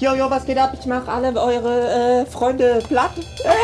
[0.00, 0.72] Jo, jo, was geht ab?
[0.78, 3.10] Ich mach alle eure äh, Freunde platt.
[3.44, 3.54] Hey,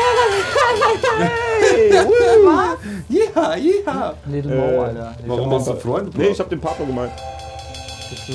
[2.45, 2.77] was?
[3.09, 4.13] Ja, ja.
[4.25, 5.15] Little Mo, Alter.
[5.25, 6.11] Warum hast du Freunde?
[6.17, 7.11] Nee, ich hab den Pablo gemeint.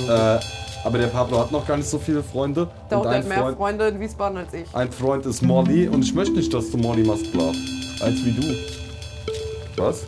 [0.09, 0.39] Äh,
[0.83, 2.69] aber der Pablo hat noch gar nicht so viele Freunde.
[2.89, 4.65] Doch, der hat mehr Freund, Freunde in Wiesbaden als ich.
[4.75, 7.55] ein Freund ist Molly und ich möchte nicht, dass du Molly machst platt.
[8.01, 8.43] Als wie du.
[9.77, 10.05] Was?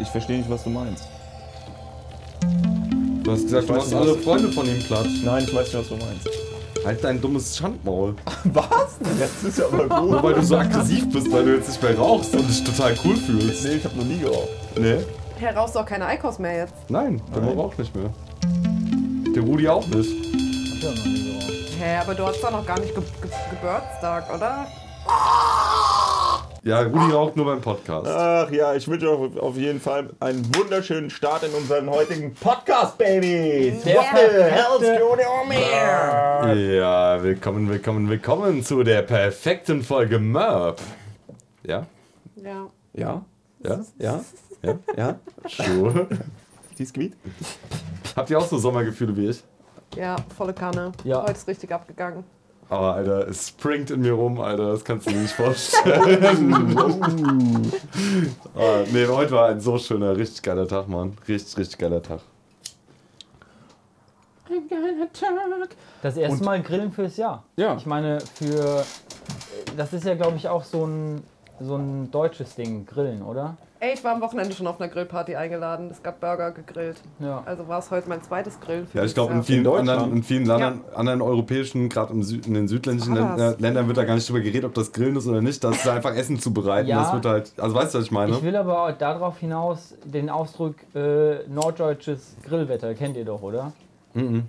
[0.00, 1.04] Ich verstehe nicht, was du meinst.
[3.22, 5.06] Du hast gesagt, Ich du machst alle Freunde von ihm platt.
[5.22, 6.28] Nein, ich weiß nicht, was du meinst.
[6.84, 8.14] Halt dein dummes Schandmaul.
[8.44, 8.96] Was?
[9.18, 10.22] Das ist aber Nur gut.
[10.22, 13.16] weil du so aggressiv bist, weil du jetzt nicht mehr rauchst und dich total cool
[13.16, 13.64] fühlst.
[13.64, 14.48] Nee, ich hab noch nie geraucht.
[14.76, 14.98] Nee?
[15.38, 16.74] Herr rauchst du auch keine Eikos mehr jetzt.
[16.88, 17.54] Nein, der Nein.
[17.56, 18.10] Mo auch nicht mehr.
[19.34, 20.10] Der Rudi auch nicht.
[20.10, 21.52] Hab ich auch noch nie geraucht.
[21.78, 24.66] Hä, aber du hast doch noch gar nicht ge ge Geburtstag, oder?
[26.68, 28.06] Ja, Rudi raucht nur beim Podcast.
[28.06, 32.98] Ach ja, ich wünsche euch auf jeden Fall einen wunderschönen Start in unseren heutigen Podcast,
[32.98, 33.84] Babys.
[33.84, 36.76] Der What the hell's going on here?
[36.76, 40.78] Ja, willkommen, willkommen, willkommen zu der perfekten Folge Merp.
[41.66, 41.86] Ja?
[42.36, 42.66] Ja.
[42.92, 43.22] Ja,
[43.64, 43.80] Ja?
[43.98, 44.20] ja,
[44.62, 44.78] Ja?
[44.94, 45.18] ja.
[45.48, 46.06] Sure.
[46.78, 47.14] Disquit.
[48.14, 49.42] Habt ihr auch so Sommergefühle wie ich?
[49.96, 50.92] Ja, volle Kanne.
[51.02, 51.22] Ja.
[51.22, 52.24] Heute ist richtig abgegangen.
[52.70, 56.44] Aber Alter, es springt in mir rum, Alter, das kannst du dir nicht vorstellen.
[58.54, 61.16] ah, nee, heute war ein so schöner, richtig geiler Tag, Mann.
[61.26, 62.20] Richtig, richtig geiler Tag.
[66.02, 67.44] Das erste Und- Mal Grillen fürs Jahr.
[67.56, 67.76] Ja.
[67.76, 68.84] Ich meine, für.
[69.76, 71.22] Das ist ja, glaube ich, auch so ein,
[71.60, 73.56] so ein deutsches Ding, Grillen, oder?
[73.80, 75.88] Ey, ich war am Wochenende schon auf einer Grillparty eingeladen.
[75.88, 76.96] Es gab Burger gegrillt.
[77.20, 77.44] Ja.
[77.46, 79.90] Also war es heute mein zweites Grillen für Ja, ich glaube, in vielen, Deutschland?
[79.90, 84.28] anderen, in vielen anderen, anderen europäischen, gerade in den südländischen Ländern, wird da gar nicht
[84.28, 85.62] drüber geredet, ob das Grillen ist oder nicht.
[85.62, 86.88] Das ist einfach Essen zubereiten.
[86.88, 87.02] Ja.
[87.02, 88.32] Das wird halt, also weißt du, was ich meine?
[88.32, 93.72] Ich will aber darauf hinaus den Ausdruck äh, norddeutsches Grillwetter, kennt ihr doch, oder?
[94.14, 94.46] Mhm.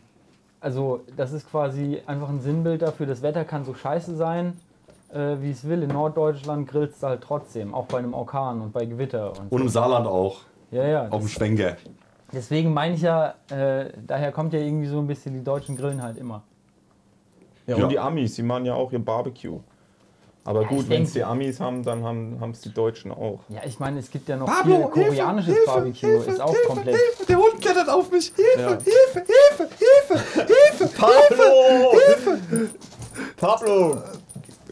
[0.59, 4.53] Also, das ist quasi einfach ein Sinnbild dafür, das Wetter kann so scheiße sein,
[5.13, 5.83] äh, wie es will.
[5.83, 9.31] In Norddeutschland grillst du halt trotzdem, auch bei einem Orkan und bei Gewitter.
[9.39, 10.41] Und, Und im Saarland auch,
[10.71, 11.07] ja, ja.
[11.09, 11.75] auf dem Schwenker.
[12.31, 16.01] deswegen meine ich ja, äh, daher kommt ja irgendwie so ein bisschen die deutschen Grillen
[16.01, 16.43] halt immer.
[17.67, 17.83] Ja, Ja.
[17.83, 19.59] und die Amis, die machen ja auch ihr Barbecue.
[20.45, 23.41] Aber ich gut, wenn es die Amis haben, dann haben es die Deutschen auch.
[23.49, 26.41] Ja, ich meine, es gibt ja noch Pablo, viel Hilfe, koreanisches Hilfe, Barbecue, Hilfe, ist
[26.41, 26.95] auch Hilfe, komplett.
[26.95, 28.33] Hilfe, der Hund klettert auf mich.
[28.35, 28.67] Hilfe, Ja.
[28.69, 30.97] Hilfe, Hilfe, Hilfe, Hilfe.
[30.97, 32.69] Pablo!
[33.37, 33.97] Pablo!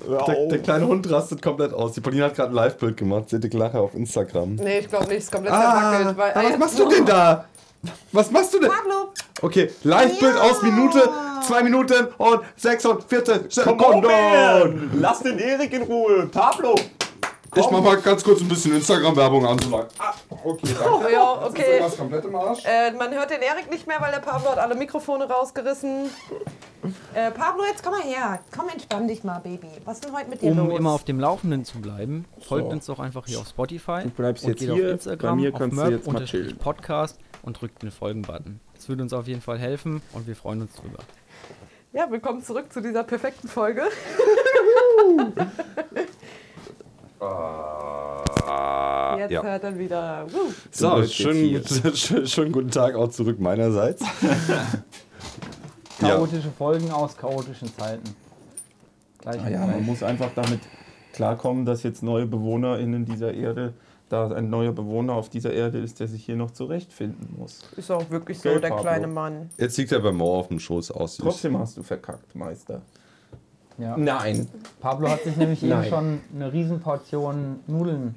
[0.07, 1.93] Der, der kleine Hund rastet komplett aus.
[1.93, 3.29] Die Pauline hat gerade ein Live-Bild gemacht.
[3.29, 4.55] Seht ihr Lache auf Instagram.
[4.55, 5.17] Nee, ich glaube nicht.
[5.17, 6.17] Es ist komplett Ah, verwackelt.
[6.17, 7.45] Weil, was machst du denn da?
[8.11, 8.69] Was machst du denn?
[8.69, 9.09] Pablo!
[9.41, 11.09] Okay, Live-Bild aus Minute,
[11.45, 14.91] 2 Minuten und 46 Come on, Sekunden.
[14.99, 16.27] Lass den Erik in Ruhe!
[16.31, 16.75] Pablo!
[17.55, 19.57] Ich mach mal ganz kurz ein bisschen Instagram-Werbung an.
[19.59, 19.87] So lang.
[19.97, 20.13] Ah,
[20.43, 21.11] okay, danke.
[21.11, 21.61] Ja, Ist okay.
[21.71, 22.63] irgendwas komplett im Arsch?
[22.65, 26.09] Äh, man hört den Erik nicht mehr, weil der Pablo hat alle Mikrofone rausgerissen.
[27.13, 28.39] Äh, Pablo, jetzt komm mal her.
[28.55, 29.67] Komm, entspann dich mal, Baby.
[29.85, 30.77] Was ist denn heute mit dir Um los?
[30.79, 32.71] immer auf dem Laufenden zu bleiben, folgt So.
[32.71, 34.01] uns doch einfach hier auf Spotify.
[34.03, 36.05] Du bleibst und jetzt geht hier, auf Instagram, bei mir auf kannst du Merp jetzt
[36.07, 36.57] mal unterstrich chillen.
[36.59, 38.59] Podcast und drückt den Folgen-Button.
[38.75, 40.99] Das würde uns auf jeden Fall helfen und wir freuen uns drüber.
[41.93, 43.83] ja, willkommen zurück zu dieser perfekten Folge.
[49.17, 49.43] Jetzt ja.
[49.43, 50.27] hört er wieder.
[50.29, 50.51] Woo.
[50.71, 51.63] So, schönen,
[52.27, 54.01] schönen, guten Tag auch zurück meinerseits.
[55.99, 56.09] ja.
[56.09, 58.15] Chaotische Folgen aus chaotischen Zeiten.
[59.19, 60.59] Gleich Ah ja, man muss einfach damit
[61.13, 63.73] klarkommen, dass jetzt neue BewohnerInnen dieser Erde,
[64.09, 67.61] da ein neuer Bewohner auf dieser Erde ist, der sich hier noch zurechtfinden muss.
[67.75, 68.83] Ist auch wirklich so, Gell, der Pablo?
[68.83, 69.49] kleine Mann.
[69.57, 71.17] Jetzt liegt er bei Mo auf dem Schoß aus.
[71.17, 72.83] Trotzdem hast du verkackt, Meister.
[73.77, 73.97] Ja.
[73.97, 74.47] Nein.
[74.79, 78.15] Pablo hat sich nämlich eben schon eine Riesenportion Nudeln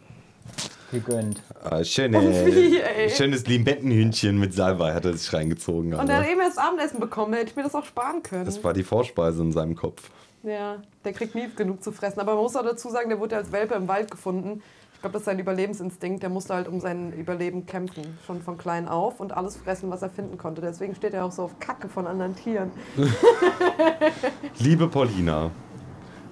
[0.90, 1.40] gegönnt.
[1.62, 3.10] Ah, schöne, Wie, ey?
[3.10, 5.94] schönes Limettenhühnchen mit Salbei hat er sich reingezogen.
[5.94, 8.44] Und er hat eben erst Abendessen bekommen, hätte ich mir das auch sparen können.
[8.44, 10.10] Das war die Vorspeise in seinem Kopf.
[10.42, 12.20] Ja, der kriegt nie genug zu fressen.
[12.20, 14.62] Aber man muss auch dazu sagen, der wurde als Welpe im Wald gefunden.
[15.00, 16.22] Ich glaube, das ist sein Überlebensinstinkt.
[16.22, 20.02] Der musste halt um sein Überleben kämpfen, schon von klein auf und alles fressen, was
[20.02, 20.60] er finden konnte.
[20.60, 22.70] Deswegen steht er auch so auf Kacke von anderen Tieren.
[24.58, 25.50] Liebe Paulina,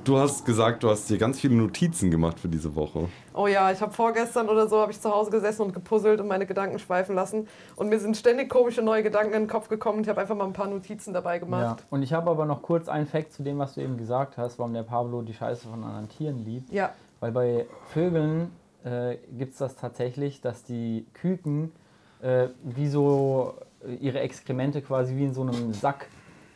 [0.05, 3.09] du hast gesagt, du hast dir ganz viele Notizen gemacht für diese Woche.
[3.33, 6.29] Oh ja, ich habe vorgestern oder so habe ich zu Hause gesessen und gepuzzelt und
[6.29, 7.49] meine Gedanken schweifen lassen.
[7.75, 9.97] Und mir sind ständig komische neue Gedanken in den Kopf gekommen.
[9.99, 11.39] und Ich habe einfach mal ein paar Notizen dabei Ja.
[11.41, 11.87] gemacht.
[11.89, 14.59] Und ich habe aber noch kurz einen Fact zu dem, was du eben gesagt hast,
[14.59, 16.71] warum der Pablo die Scheiße von anderen Tieren liebt.
[16.71, 16.91] Ja,
[17.21, 18.53] Weil bei Vögeln
[18.85, 21.73] äh, gibt es das tatsächlich, dass die Küken
[22.23, 23.55] äh, wie so
[23.87, 26.07] äh, ihre Exkremente quasi wie in so einem Sack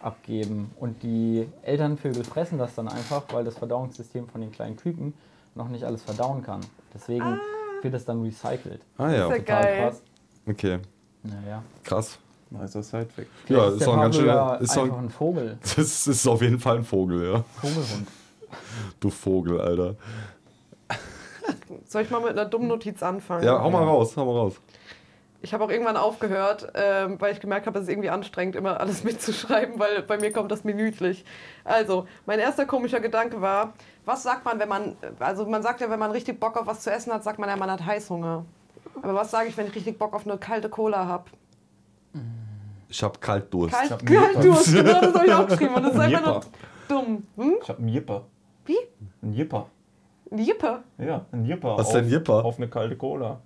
[0.01, 0.71] abgeben.
[0.79, 5.15] Und die Elternvögel fressen das dann einfach, weil das Verdauungssystem von den kleinen Küken
[5.55, 6.61] noch nicht alles verdauen kann.
[6.95, 7.39] Deswegen
[7.83, 8.81] wird das dann recycelt.
[8.99, 9.79] Ah ja, ist ja Total geil.
[9.89, 10.03] krass.
[10.49, 10.79] okay,
[11.23, 11.63] Naja.
[11.85, 12.19] krass.
[12.51, 13.29] Nicer Sidefact.
[13.49, 14.27] Ja, ist ist doch ein ganz schöner.
[14.27, 15.59] ja Ist einfach ein Vogel.
[15.77, 17.45] das ist auf jeden Fall ein Vogel, ja.
[17.61, 18.09] Vogelhund.
[19.01, 19.97] Du Vogel, Alter.
[21.85, 23.45] Soll ich mal mit einer dummen Notiz anfangen?
[23.45, 24.61] Ja, hau mal raus, hau mal raus.
[25.45, 28.79] Ich habe auch irgendwann aufgehört, ähm, weil ich gemerkt habe, es ist irgendwie anstrengend, immer
[28.79, 31.25] alles mitzuschreiben, weil bei mir kommt das minütlich.
[31.65, 33.73] Also, mein erster komischer Gedanke war,
[34.05, 36.81] was sagt man, wenn man, also man sagt ja, wenn man richtig Bock auf was
[36.81, 38.45] zu essen hat, sagt man ja, man hat Heißhunger.
[39.03, 41.25] Aber was sage ich, wenn ich richtig Bock auf eine kalte Cola habe?
[42.89, 43.75] Ich hab Kaltdurst.
[43.75, 45.75] Kalt, hab kalt, du hast genau das habe ich auch geschrieben.
[45.75, 46.41] Und das ist einfach nur
[46.89, 47.27] dumm.
[47.37, 47.55] Hm?
[47.63, 48.25] Ich hab einen Jipper.
[48.67, 48.77] Wie?
[49.23, 49.67] Ein Jipper.
[50.33, 50.79] Ein Jippe.
[50.99, 51.77] Ja, ein Jipper.
[51.77, 52.45] Was ist auf, denn Jipper?
[52.45, 53.39] Auf eine kalte Cola.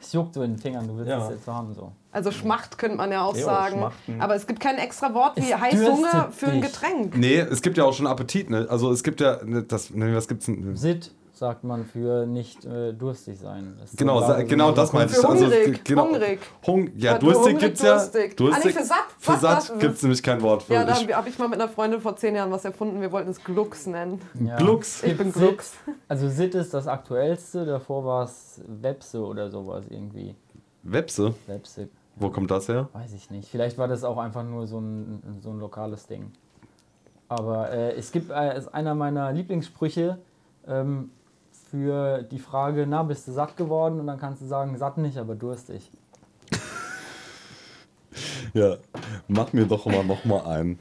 [0.00, 1.24] Es juckt so in den Fingern, du willst Ja.
[1.24, 1.74] es jetzt haben.
[1.74, 1.90] So.
[2.12, 3.78] Also Schmacht könnte man ja auch Ja, sagen.
[3.78, 4.20] Schmachten.
[4.20, 6.70] Aber es gibt kein extra Wort wie Es Heißhunger für ein dich.
[6.72, 7.16] Getränk.
[7.16, 8.66] Nee, es gibt ja auch schon Appetit, ne?
[8.70, 10.76] Also es gibt ja, ne, das, was gibt's denn?
[10.76, 13.76] Sit sagt man für nicht äh, durstig sein.
[13.80, 15.24] Das Genau, so- sa- genau das meinte ich.
[15.24, 16.38] Also, hungrig, genau, hungrig.
[16.66, 17.92] Hung, ja, Ja, durstig hungrig, gibt's ja.
[17.92, 18.36] durstig.
[18.40, 18.96] Ah, nee, für satt.
[19.18, 19.78] Für Was, satt was?
[19.78, 20.74] gibt's nämlich kein Wort für.
[20.74, 23.00] Ja, da habe ich mal mit einer Freundin vor zehn Jahren was erfunden.
[23.00, 24.20] Wir wollten es Glux nennen.
[24.34, 24.56] Ja.
[24.56, 25.02] Glux.
[25.02, 25.74] Ich bin Glux.
[26.08, 30.34] Also Sit ist das aktuellste, davor war es Webse oder sowas irgendwie.
[30.82, 32.88] Webse, Webse, wo kommt das her?
[32.92, 33.48] weiß ich nicht.
[33.50, 36.30] Vielleicht war das auch einfach nur so ein, so ein lokales Ding.
[37.28, 40.18] Aber äh, es gibt äh, ist einer meiner Lieblingssprüche
[40.66, 41.10] ähm,
[41.70, 44.00] für die Frage, na, bist du satt geworden?
[44.00, 45.90] Und dann kannst du sagen, satt nicht, aber durstig.
[48.54, 48.76] Ja,
[49.28, 50.78] mach mir doch mal noch mal einen.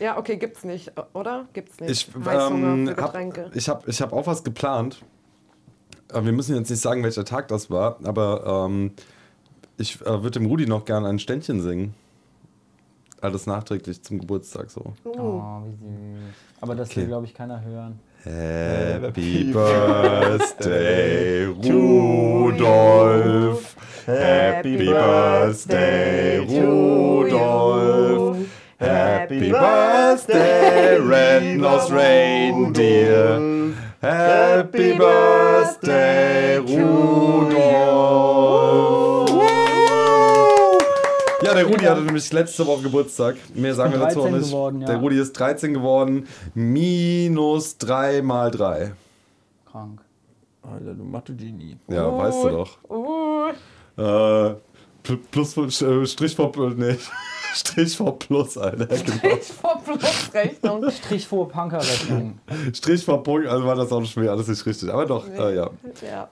[0.00, 1.46] Ja, okay, gibt's nicht, oder?
[1.52, 1.90] Gibt's nicht.
[1.90, 3.50] Ich, ähm, hab, Getränke.
[3.54, 5.00] ich habe ich hab auch was geplant.
[6.12, 8.92] Wir müssen jetzt nicht sagen, welcher Tag das war, aber ähm,
[9.78, 11.94] ich äh, würde dem Rudi noch gerne ein Ständchen singen.
[13.20, 14.94] Alles nachträglich zum Geburtstag so.
[15.04, 15.10] Uh.
[15.16, 16.34] Oh, wie süß.
[16.60, 17.08] Aber das will, Okay.
[17.08, 18.00] glaube ich, keiner hören.
[18.24, 23.74] Happy Birthday, Rudolf.
[24.06, 28.38] Happy Birthday, Rudolf.
[28.78, 33.74] Happy Birthday, Red-Nosed Reindeer.
[34.00, 37.52] Happy Birthday, Rudolf.
[41.52, 43.36] Ja, der Rudi hatte nämlich letzte Woche Geburtstag.
[43.54, 44.50] Mehr sagen wir dazu auch 13 nicht.
[44.50, 44.86] geworden, ja.
[44.86, 46.26] Der Rudi ist 13 geworden.
[46.54, 48.92] Minus 3 mal 3.
[49.70, 50.00] Krank.
[50.62, 51.76] Alter, du Mathe-Genie.
[51.88, 52.78] Ja, weißt du doch.
[52.88, 53.48] Uh,
[53.98, 54.54] Äh,
[55.04, 56.96] pl- plus, äh, Strich vor, nee,
[57.54, 58.86] Strich vor Plus, Alter.
[58.86, 59.36] Genau.
[59.36, 60.90] ich vor Plusrechnung.
[60.90, 62.38] Strich vor Punkerrechnung.
[62.72, 64.88] Strich vor Punkt, also war das auch schon alles nicht richtig.
[64.90, 65.70] Aber doch, äh, ja.
[66.08, 66.30] Ja.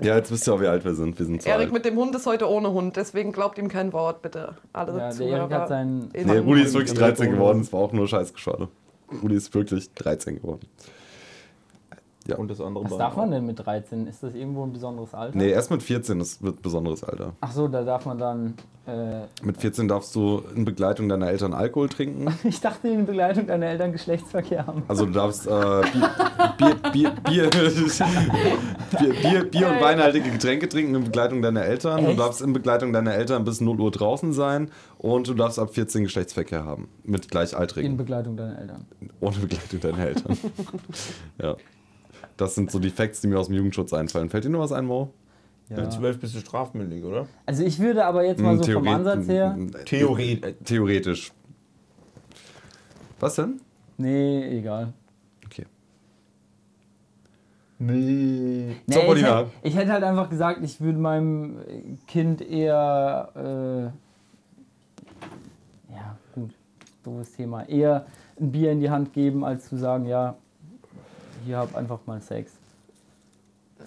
[0.00, 1.18] Ja, jetzt wisst ihr auch, wie alt wir sind.
[1.18, 1.50] Wir sind zwei.
[1.50, 4.54] Erik mit dem Hund ist heute ohne Hund, deswegen glaubt ihm kein Wort, bitte.
[4.72, 5.26] Alle Ja, der.
[5.28, 6.10] Erik hat seinen.
[6.12, 7.60] in- Nee, Rudi ist wirklich Hund 13 ohne geworden.
[7.62, 8.68] Es war auch nur Scheißgeschwader.
[9.22, 10.60] Rudi ist wirklich 13 geworden.
[12.28, 12.36] Ja.
[12.36, 14.06] Und das andere Was darf man denn mit 13?
[14.06, 15.36] Ist das irgendwo ein besonderes Alter?
[15.36, 17.32] Nee, erst mit 14 ist, wird besonderes Alter.
[17.40, 18.54] Ach so, da darf man dann.
[18.86, 22.26] Äh, Mit 14 darfst du in Begleitung deiner Eltern Alkohol trinken.
[22.44, 24.82] ich dachte, in Begleitung deiner Eltern Geschlechtsverkehr haben.
[24.88, 30.94] Also du darfst äh, Bier, Bier, Bier, Bier, Bier, Bier, Bier und weinhaltige Getränke trinken
[30.94, 32.04] in Begleitung deiner Eltern.
[32.04, 32.20] Du Echt?
[32.20, 36.04] darfst in Begleitung deiner Eltern bis 0 Uhr draußen sein und du darfst ab 14
[36.04, 36.88] Geschlechtsverkehr haben.
[37.04, 37.96] Mit In Gleichaltrigen.
[37.96, 38.86] Begleitung deiner Eltern.
[39.20, 40.38] Ohne Begleitung deiner Eltern.
[41.42, 41.56] ja.
[42.38, 44.30] Das sind so die Facts, die mir aus dem Jugendschutz einfallen.
[44.30, 45.10] Fällt dir noch was ein, Mo?
[45.68, 45.80] Ja.
[45.82, 47.26] Mit 12 bist du strafmündig, oder?
[47.44, 49.58] Also ich würde aber jetzt mal Hm, so vom Theoret- Ansatz her.
[49.84, 50.40] Theorie.
[50.40, 51.32] Äh, Theoretisch.
[53.20, 53.60] Was denn?
[53.98, 54.92] Nee, egal.
[55.44, 55.66] Okay.
[57.80, 58.76] Nee.
[58.86, 61.58] Nee, So, ich, hätte, ich hätte halt einfach gesagt, ich würde meinem
[62.06, 63.92] Kind eher,
[65.90, 66.54] äh, ja gut,
[67.04, 68.06] doofes Thema, eher
[68.40, 70.36] ein Bier in die Hand geben, als zu sagen, ja,
[71.44, 72.52] hier hab einfach mal Sex.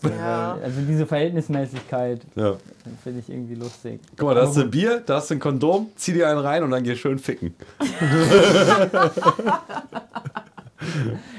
[0.03, 0.57] Ja.
[0.63, 2.55] Also diese Verhältnismäßigkeit Ja.
[3.03, 3.99] finde ich irgendwie lustig.
[4.17, 6.39] Guck mal, da hast du ein Bier, da hast du ein Kondom, zieh dir einen
[6.39, 7.53] rein und dann geh schön ficken.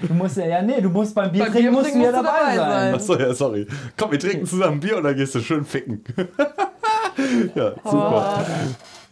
[0.06, 2.04] Du musst ja, ja nee, du musst beim Bier Beim trinken, Bier musst du trinken
[2.04, 2.82] ja musst du dabei dabei sein.
[2.82, 2.94] sein.
[2.94, 3.66] Achso, ja, sorry.
[3.96, 6.04] Komm, wir trinken zusammen Bier und dann gehst du schön ficken.
[7.54, 8.44] ja, super.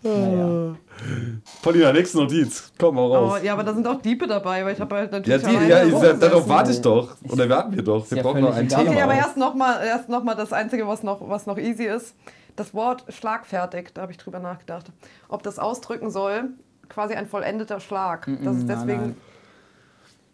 [0.03, 0.77] Naja.
[1.63, 2.73] Paulina, nächste Notiz.
[2.79, 3.41] Komm mal Oh, raus.
[3.43, 5.69] ja, aber da sind auch Diepe dabei, weil ich habe halt Ja, natürlich die, alleine
[5.71, 6.21] ja, rumgesessen.
[6.21, 7.17] darauf warte ich doch.
[7.29, 8.11] Oder warten wir doch.
[8.11, 8.81] Wir ja brauchen noch ein egal.
[8.85, 8.91] Thema.
[8.95, 12.15] Okay, aber erst nochmal erst noch mal das Einzige, was noch, was noch easy ist.
[12.57, 14.87] Das Wort schlagfertig, da habe ich drüber nachgedacht.
[15.29, 16.51] Ob das ausdrücken soll,
[16.89, 18.27] quasi ein vollendeter Schlag.
[18.27, 19.17] Das ist nein, deswegen nein.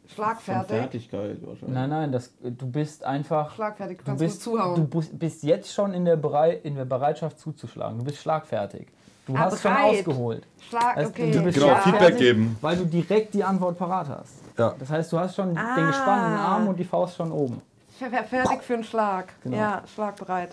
[0.07, 0.77] Von schlagfertig.
[0.77, 1.69] Fertigkeit wahrscheinlich.
[1.75, 3.55] Nein, nein, das, du bist einfach.
[3.55, 4.89] Schlagfertig, du Du kannst gut bist, zuhauen.
[4.91, 7.99] du bist jetzt schon in der, Berei in der Bereitschaft zuzuschlagen.
[7.99, 8.87] Du bist schlagfertig.
[9.27, 9.99] Du Ah, hast schon bereit.
[10.07, 10.47] ausgeholt.
[10.69, 11.31] Schlag, okay.
[11.33, 11.75] du bist Genau.
[11.77, 12.57] Feedback geben.
[12.61, 14.35] Weil du direkt die Antwort parat hast.
[14.57, 14.75] Ja.
[14.79, 15.75] Das heißt, du hast schon den Ah.
[15.87, 17.61] gespannten Arm und die Faust schon oben.
[17.99, 19.33] Fer- fer- Fertig für einen Schlag.
[19.43, 19.57] Genau.
[19.57, 20.51] Ja, schlagbereit.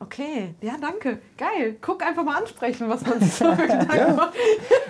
[0.00, 1.18] Okay, ja, danke.
[1.38, 1.76] Geil.
[1.80, 4.34] Guck einfach mal ansprechen, was man sich so für Gedanken macht.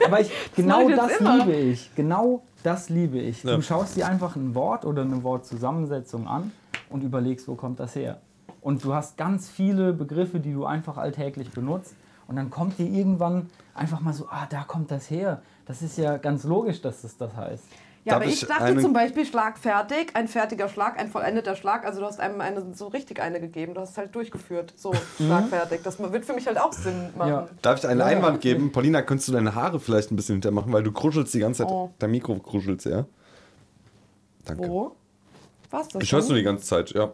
[0.05, 1.37] Aber ich, genau das immer.
[1.39, 1.95] liebe ich.
[1.95, 3.45] Genau das liebe ich.
[3.45, 3.55] Ja.
[3.55, 6.51] Du schaust dir einfach ein Wort oder eine Wortzusammensetzung an
[6.91, 8.19] und überlegst, wo kommt das her.
[8.61, 11.95] Und du hast ganz viele Begriffe, die du einfach alltäglich benutzt.
[12.27, 15.43] Und dann kommt dir irgendwann einfach mal so, ah, da kommt das her.
[15.67, 17.65] Das ist ja ganz logisch, dass das das heißt.
[18.05, 21.87] Ja, Darf aber ich ich dachte zum Beispiel schlagfertig, ein fertiger Schlag, ein vollendeter Schlag.
[21.87, 23.73] Also du hast einem eine, so richtig eine gegeben.
[23.73, 24.75] Du hast es halt durchgeführt.
[24.77, 25.81] So, schlagfertig.
[25.83, 27.31] Das wird für mich halt auch Sinn machen.
[27.31, 27.49] Ja.
[27.63, 28.73] Darf ich einen Einwand geben?
[28.73, 31.73] Paulina, könntest du deine Haare vielleicht ein bisschen hintermachen, weil du kruschelst die ganze Zeit.
[31.73, 31.91] Oh.
[31.99, 33.07] Dein Mikro kruschelt sehr.
[34.45, 34.69] Danke.
[34.69, 34.97] Wo?
[35.71, 35.89] Was?
[35.89, 37.11] Das Ich hörst du die ganze Zeit, ja.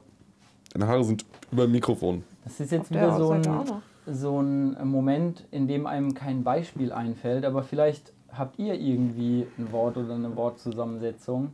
[0.73, 2.25] Deine Haare sind über dem Mikrofon.
[2.45, 3.83] Das ist jetzt Auf der wieder so ein, auch noch.
[4.07, 9.73] So ein Moment, in dem einem kein Beispiel einfällt, aber vielleicht habt ihr irgendwie ein
[9.73, 11.53] Wort oder eine Wortzusammensetzung,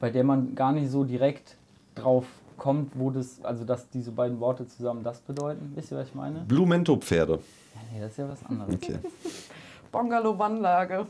[0.00, 1.56] bei der man gar nicht so direkt
[1.94, 2.26] drauf
[2.56, 5.72] kommt, wo das, also dass diese beiden Worte zusammen das bedeuten.
[5.74, 6.40] Wisst ihr, was ich meine?
[6.40, 7.34] Blumento-Pferde.
[7.34, 8.74] Ja, nee, das ist ja was anderes.
[8.74, 8.98] Okay.
[9.92, 11.06] Bungalow-Anlage.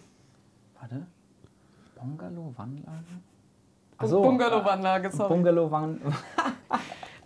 [0.78, 1.07] Warte.
[1.99, 3.04] Bungalow-Wanlage?
[3.99, 5.28] Bungalow-Anlage, sorry.
[5.35, 6.00] Bungalow-Wan...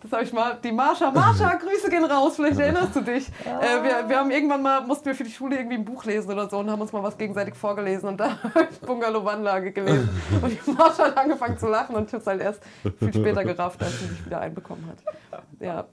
[0.03, 0.57] Das habe ich mal.
[0.61, 1.11] Die Marsha.
[1.11, 2.35] Marsha, Grüße gehen raus.
[2.35, 3.27] Vielleicht erinnerst du dich.
[3.45, 6.31] Äh, wir, wir haben irgendwann mal, mussten wir für die Schule irgendwie ein Buch lesen
[6.31, 8.09] oder so und haben uns mal was gegenseitig vorgelesen.
[8.09, 10.09] Und da habe ich Bungalow-Anlage gelesen.
[10.41, 12.61] Und die Marsha hat angefangen zu lachen und ich habe es halt erst
[12.99, 15.41] viel später gerafft, als sie sich wieder einbekommen hat.
[15.59, 15.85] Ja.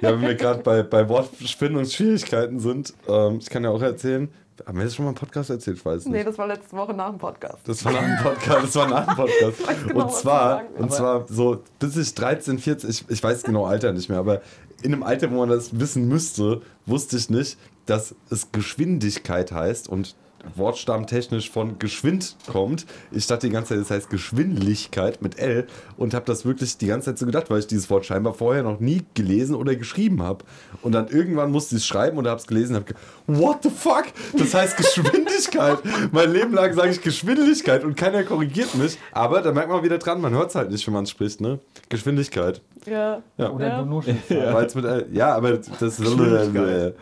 [0.00, 4.32] Ja, wenn wir gerade bei, bei Wortfindungsschwierigkeiten sind, ähm, ich kann ja auch erzählen,
[4.66, 5.78] haben wir das schon mal im Podcast erzählt?
[5.78, 6.12] Ich weiß nicht.
[6.12, 7.58] Nee, das war letzte Woche nach dem Podcast.
[7.66, 8.64] Das war nach dem Podcast.
[8.64, 9.58] Das war nach dem Podcast.
[9.86, 13.66] genau, und zwar, sagen und zwar so, bis ich 13, 14, ich, ich weiß genau
[13.66, 14.42] Alter nicht mehr, aber
[14.82, 19.88] in einem Alter, wo man das wissen müsste, wusste ich nicht, dass es Geschwindigkeit heißt
[19.88, 20.14] und
[20.54, 22.86] wortstammtechnisch von geschwind kommt.
[23.10, 26.86] Ich dachte die ganze Zeit, das heißt Geschwindlichkeit mit L und habe das wirklich die
[26.86, 30.22] ganze Zeit so gedacht, weil ich dieses Wort scheinbar vorher noch nie gelesen oder geschrieben
[30.22, 30.44] habe.
[30.82, 32.94] Und dann irgendwann musste ich es schreiben oder habe es gelesen und habe
[33.26, 34.04] What the fuck?
[34.36, 35.78] Das heißt Geschwindigkeit.
[36.12, 38.98] mein Leben lang sage ich Geschwindigkeit und keiner korrigiert mich.
[39.12, 41.58] Aber da merkt man wieder dran, man hört es halt nicht, wenn man spricht, ne?
[41.88, 42.60] Geschwindigkeit.
[42.86, 43.22] Ja.
[43.38, 43.50] Ja.
[43.50, 43.84] Oder Ja.
[43.84, 44.22] nuschelst.
[44.30, 46.94] Weil's mit, L- ja, aber das ist Geschwindigkeit.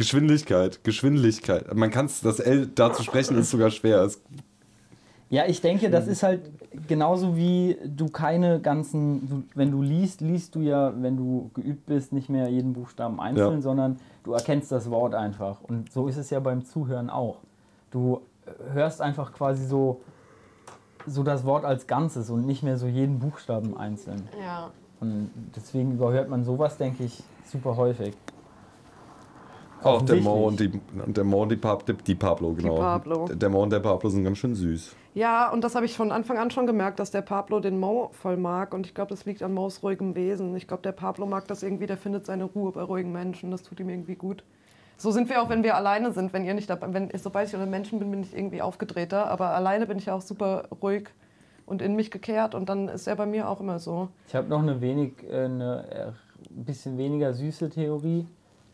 [0.00, 1.74] Geschwindigkeit, Geschwindigkeit.
[1.74, 4.00] Man kann es, das L da zu sprechen ist sogar schwer.
[4.00, 4.18] Es,
[5.28, 6.40] Ja, ich denke, das ist halt
[6.88, 11.84] genauso wie du keine ganzen, du, wenn du liest, liest du ja, wenn du geübt
[11.84, 13.60] bist, nicht mehr jeden Buchstaben einzeln, Ja.
[13.60, 15.60] sondern du erkennst das Wort einfach.
[15.60, 17.36] Und so ist es ja beim Zuhören auch.
[17.90, 20.00] Du äh, hörst einfach quasi so,
[21.06, 24.22] so das Wort als Ganzes und nicht mehr so jeden Buchstaben einzeln.
[24.42, 24.70] Ja.
[24.98, 28.14] Und deswegen überhört man sowas, denke ich, super häufig.
[29.82, 30.70] Auch der Mo und die,
[31.06, 32.76] der Mo und die, Pab, die, die Pablo, genau.
[32.76, 33.28] Pablo.
[33.28, 34.94] Der Mo und der Pablo sind ganz schön süß.
[35.14, 38.10] Ja, und das habe ich von Anfang an schon gemerkt, dass der Pablo den Mo
[38.12, 38.74] voll mag.
[38.74, 40.54] Und ich glaube, das liegt an Mo's ruhigem Wesen.
[40.56, 43.50] Ich glaube, der Pablo mag das irgendwie, der findet seine Ruhe bei ruhigen Menschen.
[43.50, 44.44] Das tut ihm irgendwie gut.
[44.96, 47.54] So sind wir auch, wenn wir alleine sind, wenn ihr nicht dabei, wenn, sobald ich
[47.54, 49.30] unter Menschen bin, bin ich irgendwie aufgedrehter.
[49.30, 51.08] Aber alleine bin ich auch super ruhig
[51.66, 52.54] und in mich gekehrt.
[52.54, 54.08] Und dann ist er bei mir auch immer so.
[54.28, 56.12] Ich habe noch eine wenig, äh, eine äh,
[56.50, 58.26] ein bisschen weniger süße Theorie,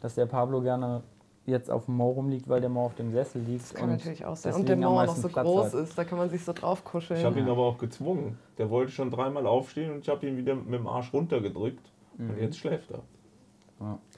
[0.07, 1.03] dass der Pablo gerne
[1.47, 3.65] jetzt auf dem Mo rumliegt, weil der Mo auf dem Sessel liegt.
[3.65, 4.55] Das kann und natürlich auch sein.
[4.55, 5.75] Und der Mo noch so Platz groß hat.
[5.75, 7.19] ist, da kann man sich so drauf kuscheln.
[7.19, 8.39] Ich habe ihn aber auch gezwungen.
[8.57, 11.91] Der wollte schon dreimal aufstehen und ich habe ihn wieder mit dem Arsch runtergedrückt.
[12.19, 12.31] Mhm.
[12.31, 13.01] Und jetzt schläft er.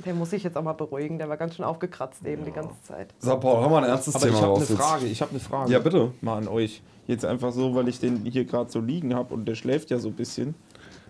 [0.04, 1.16] Der muss sich jetzt auch mal beruhigen.
[1.16, 3.14] Der war ganz schön aufgekratzt eben die ganze Zeit.
[3.18, 4.78] So, Paul, haben wir ein ernstes Aber Thema ich habe eine raus jetzt.
[4.78, 5.06] Frage.
[5.06, 5.72] Ich habe eine Frage.
[5.72, 6.12] Ja, bitte.
[6.20, 6.82] Mal an euch.
[7.06, 9.98] Jetzt einfach so, weil ich den hier gerade so liegen habe und der schläft ja
[9.98, 10.54] so ein bisschen.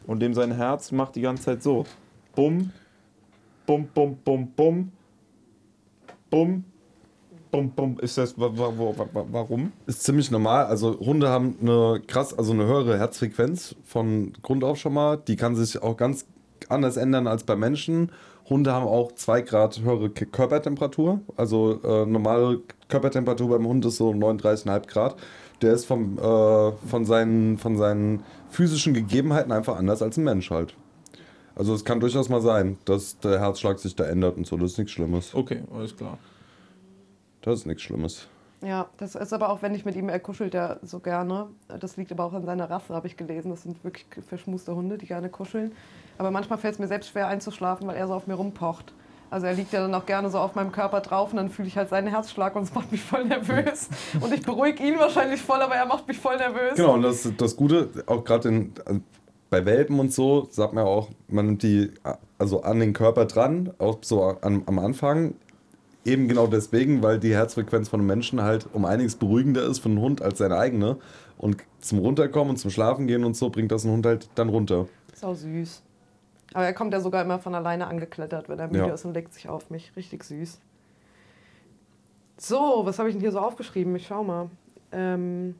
[0.06, 1.84] Und dem sein Herz macht die ganze Zeit so.
[2.36, 2.70] Bum,
[3.68, 4.92] bum, bum, bum, bum,
[6.30, 6.64] bum,
[7.50, 7.98] bum, bum.
[8.00, 9.72] Ist das, wa- wa- wa- wa- warum?
[9.86, 10.64] Ist ziemlich normal.
[10.66, 15.18] Also Hunde haben eine krass, also eine höhere Herzfrequenz von Grund auf schon mal.
[15.18, 16.24] Die kann sich auch ganz
[16.70, 18.10] anders ändern als bei Menschen.
[18.48, 21.20] Hunde haben auch 2 Grad höhere Körpertemperatur.
[21.36, 25.16] Also äh, normale Körpertemperatur beim Hund ist so 39,5 Grad.
[25.60, 30.50] Der ist vom, äh, von, seinen, von seinen physischen Gegebenheiten einfach anders als ein Mensch
[30.50, 30.74] halt.
[31.58, 34.56] Also es kann durchaus mal sein, dass der Herzschlag sich da ändert und so.
[34.56, 35.34] Das ist nichts Schlimmes.
[35.34, 36.16] Okay, alles klar.
[37.42, 38.28] Das ist nichts Schlimmes.
[38.60, 41.46] Ja, das ist aber auch, wenn ich mit ihm, er kuschelt ja so gerne.
[41.80, 43.50] Das liegt aber auch an seiner Rasse, habe ich gelesen.
[43.50, 45.72] Das sind wirklich verschmuste Hunde, die gerne kuscheln.
[46.16, 48.92] Aber manchmal fällt es mir selbst schwer einzuschlafen, weil er so auf mir rumpocht.
[49.30, 51.68] Also er liegt ja dann auch gerne so auf meinem Körper drauf und dann fühle
[51.68, 53.88] ich halt seinen Herzschlag und es macht mich voll nervös.
[54.20, 56.76] Und ich beruhige ihn wahrscheinlich voll, aber er macht mich voll nervös.
[56.76, 58.72] Genau, und das, das Gute, auch gerade in-
[59.50, 61.90] bei Welpen und so, sagt man ja auch, man nimmt die
[62.38, 65.34] also an den Körper dran, auch so an, am Anfang.
[66.04, 69.88] Eben genau deswegen, weil die Herzfrequenz von einem Menschen halt um einiges beruhigender ist für
[69.88, 70.96] einen Hund als seine eigene.
[71.36, 74.48] Und zum Runterkommen und zum Schlafen gehen und so bringt das einen Hund halt dann
[74.48, 74.86] runter.
[75.14, 75.82] Sau süß.
[76.54, 78.94] Aber er kommt ja sogar immer von alleine angeklettert, wenn er müde Ja.
[78.94, 79.92] ist und legt sich auf mich.
[79.96, 80.58] Richtig süß.
[82.38, 83.94] So, was habe ich denn hier so aufgeschrieben?
[83.96, 84.48] Ich schau mal.
[84.92, 85.56] Ähm,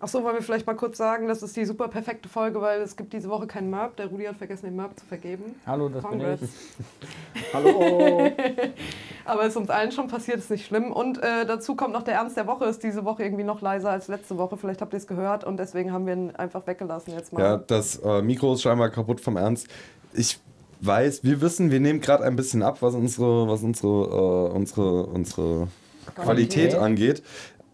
[0.00, 2.80] ach so, wollen wir vielleicht mal kurz sagen, das ist die super perfekte Folge, weil
[2.80, 3.96] es gibt diese Woche keinen Merp.
[3.96, 5.56] Der Rudi hat vergessen, den Merp zu vergeben.
[5.66, 6.42] Hallo, das bin Congrats.
[6.42, 7.44] ich.
[7.54, 8.30] Hallo!
[9.24, 10.92] Aber ist uns allen schon passiert, ist nicht schlimm.
[10.92, 13.90] Und äh, dazu kommt noch der Ernst der Woche, ist diese Woche irgendwie noch leiser
[13.90, 14.56] als letzte Woche.
[14.56, 17.42] Vielleicht habt ihr es gehört und deswegen haben wir ihn einfach weggelassen jetzt mal.
[17.42, 19.66] Ja, das äh, Mikro ist scheinbar kaputt vom Ernst.
[20.12, 20.40] Ich
[20.80, 25.06] weiß, wir wissen, wir nehmen gerade ein bisschen ab, was unsere, was unsere, äh, unsere,
[25.06, 25.68] unsere
[26.14, 27.22] Qualität angeht.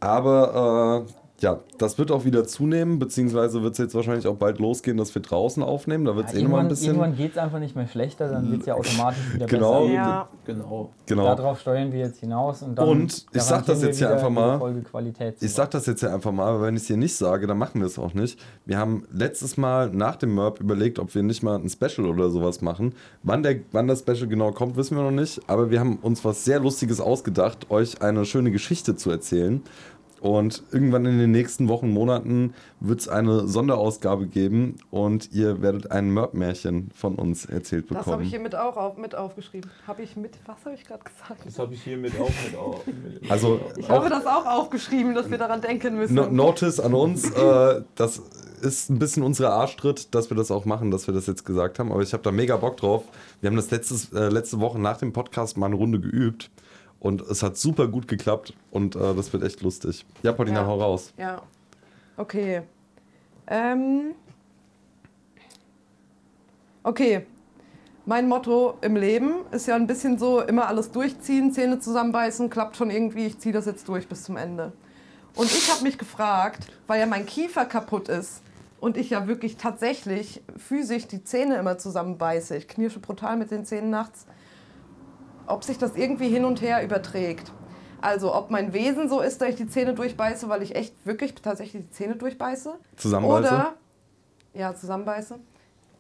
[0.01, 4.59] Aber äh, ja, das wird auch wieder zunehmen, beziehungsweise wird es jetzt wahrscheinlich auch bald
[4.59, 6.05] losgehen, dass wir draußen aufnehmen.
[6.07, 6.87] Da wird Ja, es eh nochmal ein irgendwann bisschen.
[6.95, 9.83] irgendwann geht es einfach nicht mehr schlechter, dann wird es ja automatisch wieder Genau.
[9.83, 9.93] besser.
[9.95, 10.29] Ja.
[10.45, 10.91] genau.
[11.07, 11.35] Genau.
[11.37, 14.61] Darauf steuern wir jetzt hinaus und dann Und ich sag das jetzt hier einfach mal.
[15.41, 17.59] Ich sag das jetzt ja einfach mal, aber wenn ich es hier nicht sage, dann
[17.59, 18.39] machen wir es auch nicht.
[18.65, 22.31] Wir haben letztes Mal nach dem Merp überlegt, ob wir nicht mal ein Special oder
[22.31, 22.95] sowas machen.
[23.23, 25.41] Wann, der, wann das Special genau kommt, wissen wir noch nicht.
[25.47, 29.63] Aber wir haben uns was sehr Lustiges ausgedacht, euch eine schöne Geschichte zu erzählen.
[30.25, 35.91] Und irgendwann in den nächsten Wochen, Monaten wird es eine Sonderausgabe geben und ihr werdet
[35.91, 38.23] ein Merp-Märchen von uns erzählt Das habe bekommen.
[38.25, 39.71] ich hier mit auch auf, mit aufgeschrieben.
[39.87, 41.45] Habe ich mit, was habe ich gerade gesagt?
[41.45, 42.81] Das habe ich hiermit auch mit auf.
[43.29, 46.15] Also Ich auch habe das auch aufgeschrieben, dass wir daran denken müssen.
[46.15, 48.23] No Notice an uns, äh, das
[48.63, 51.79] ist ein bisschen unsere Arschtritt, dass wir das auch machen, dass wir das jetzt gesagt
[51.79, 51.93] haben.
[51.93, 53.05] Aber ich habe da mega Bock drauf.
[53.43, 56.51] Wir haben das letztes, äh, letzte Woche nach dem Podcast mal eine Runde geübt
[57.05, 60.07] und es hat super gut geklappt und äh, das wird echt lustig.
[60.23, 60.67] Ja, Paulina, Ja.
[60.67, 61.13] hau raus.
[61.19, 61.43] Ja.
[62.17, 62.63] Okay.
[63.47, 64.15] Ähm.
[66.83, 67.27] Okay.
[68.07, 72.77] Mein Motto im Leben ist ja ein bisschen so, immer alles durchziehen, Zähne zusammenbeißen, klappt
[72.77, 74.73] schon irgendwie, ich ziehe das jetzt durch bis zum Ende.
[75.37, 78.43] Und ich habe mich gefragt, weil ja mein Kiefer kaputt ist
[78.81, 83.65] und ich ja wirklich tatsächlich physisch die Zähne immer zusammenbeiße, ich knirsche brutal mit den
[83.65, 84.27] Zähnen nachts,
[85.47, 87.53] ob sich das irgendwie hin und her überträgt.
[88.01, 91.35] Also ob mein Wesen so ist, dass ich die Zähne durchbeiße, weil ich echt wirklich
[91.35, 92.75] tatsächlich die Zähne durchbeiße.
[92.97, 93.55] Zusammenbeiße?
[93.55, 93.75] Oder
[94.53, 95.39] ja, zusammenbeiße.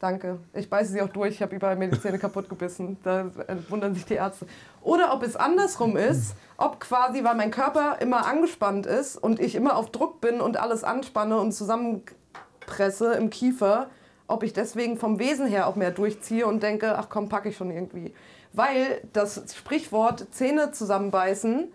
[0.00, 0.38] Danke.
[0.52, 1.36] Ich beiße sie auch durch.
[1.36, 2.98] Ich habe überall mir die Zähne kaputt gebissen.
[3.02, 4.46] Da äh, wundern sich die Ärzte.
[4.82, 9.54] Oder ob es andersrum ist, ob quasi, weil mein Körper immer angespannt ist und ich
[9.54, 13.88] immer auf Druck bin und alles anspanne und zusammenpresse im Kiefer,
[14.26, 17.56] ob ich deswegen vom Wesen her auch mehr durchziehe und denke, ach komm, packe ich
[17.56, 18.12] schon irgendwie.
[18.54, 21.72] Weil das Sprichwort Zähne zusammenbeißen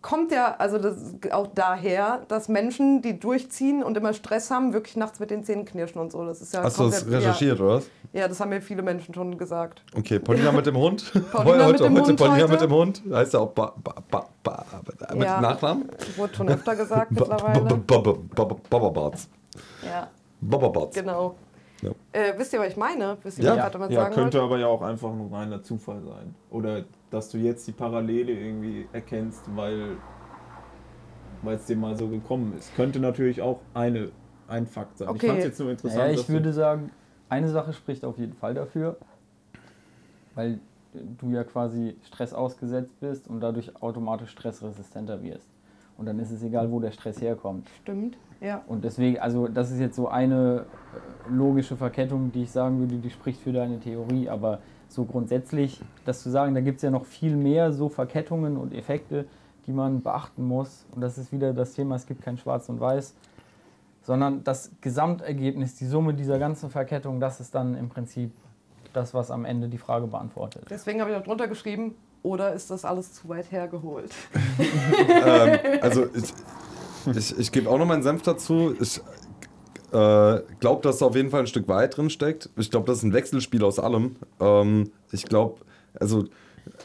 [0.00, 0.78] kommt ja also
[1.32, 5.66] auch daher, dass Menschen, die durchziehen und immer Stress haben, wirklich nachts mit den Zähnen
[5.66, 6.24] knirschen und so.
[6.24, 7.90] Das ist ja Hast du das recherchiert, oder was?
[8.14, 9.82] Ja, ja, das haben mir viele Menschen schon gesagt.
[9.94, 11.12] Okay, Paulina mit dem Hund.
[11.32, 12.48] Paulina mit dem Hund Paulina heute.
[12.52, 13.02] mit dem Hund.
[13.12, 14.64] Heißt er auch ba, ba, ba, ba,
[15.14, 15.40] mit Ja.
[15.40, 15.90] Nachnamen?
[16.16, 17.60] Wurde schon öfter gesagt mittlerweile.
[17.60, 19.28] ba- ba- ba- ba- Bababarts.
[19.84, 20.08] Ja,
[20.40, 20.96] Bababarts.
[20.96, 21.34] genau.
[21.82, 21.90] Ja.
[22.12, 23.16] Äh, wisst ihr, was ich meine?
[23.22, 23.56] Wisst ihr, Ja.
[23.56, 24.54] was ich damit Ja, sagen könnte wollte?
[24.54, 26.34] aber ja auch einfach nur reiner Zufall sein.
[26.50, 29.96] Oder dass du jetzt die Parallele irgendwie erkennst, weil
[31.42, 32.74] weil es dir mal so gekommen ist.
[32.76, 34.10] Könnte natürlich auch eine,
[34.46, 35.08] ein Fakt sein.
[35.08, 35.26] Ich Okay.
[35.28, 35.98] fand es jetzt nur interessant.
[36.02, 36.90] Naja, ich würde sagen,
[37.30, 38.96] eine Sache spricht auf jeden Fall dafür,
[40.34, 40.58] weil
[40.92, 45.48] du ja quasi Stress ausgesetzt bist und dadurch automatisch stressresistenter wirst.
[46.00, 47.68] Und dann ist es egal, wo der Stress herkommt.
[47.82, 48.62] Stimmt, ja.
[48.66, 52.96] Und deswegen, also das ist jetzt so eine äh, logische Verkettung, die ich sagen würde,
[52.96, 54.30] die spricht für deine Theorie.
[54.30, 58.56] Aber so grundsätzlich, das zu sagen, da gibt es ja noch viel mehr so Verkettungen
[58.56, 59.26] und Effekte,
[59.66, 60.86] die man beachten muss.
[60.94, 63.14] Und das ist wieder das Thema, es gibt kein Schwarz und Weiß,
[64.00, 68.32] sondern das Gesamtergebnis, die Summe dieser ganzen Verkettung, das ist dann im Prinzip
[68.94, 70.64] das, was am Ende die Frage beantwortet.
[70.70, 74.12] Deswegen habe ich auch drunter geschrieben, oder ist das alles zu weit hergeholt?
[74.58, 78.74] ähm, also ich, ich, ich gebe auch noch meinen Senf dazu.
[78.80, 79.00] Ich
[79.92, 82.50] äh, glaube, dass da auf jeden Fall ein Stück weit drin steckt.
[82.56, 84.16] Ich glaube, das ist ein Wechselspiel aus allem.
[84.38, 85.60] Ähm, ich glaube,
[85.98, 86.24] also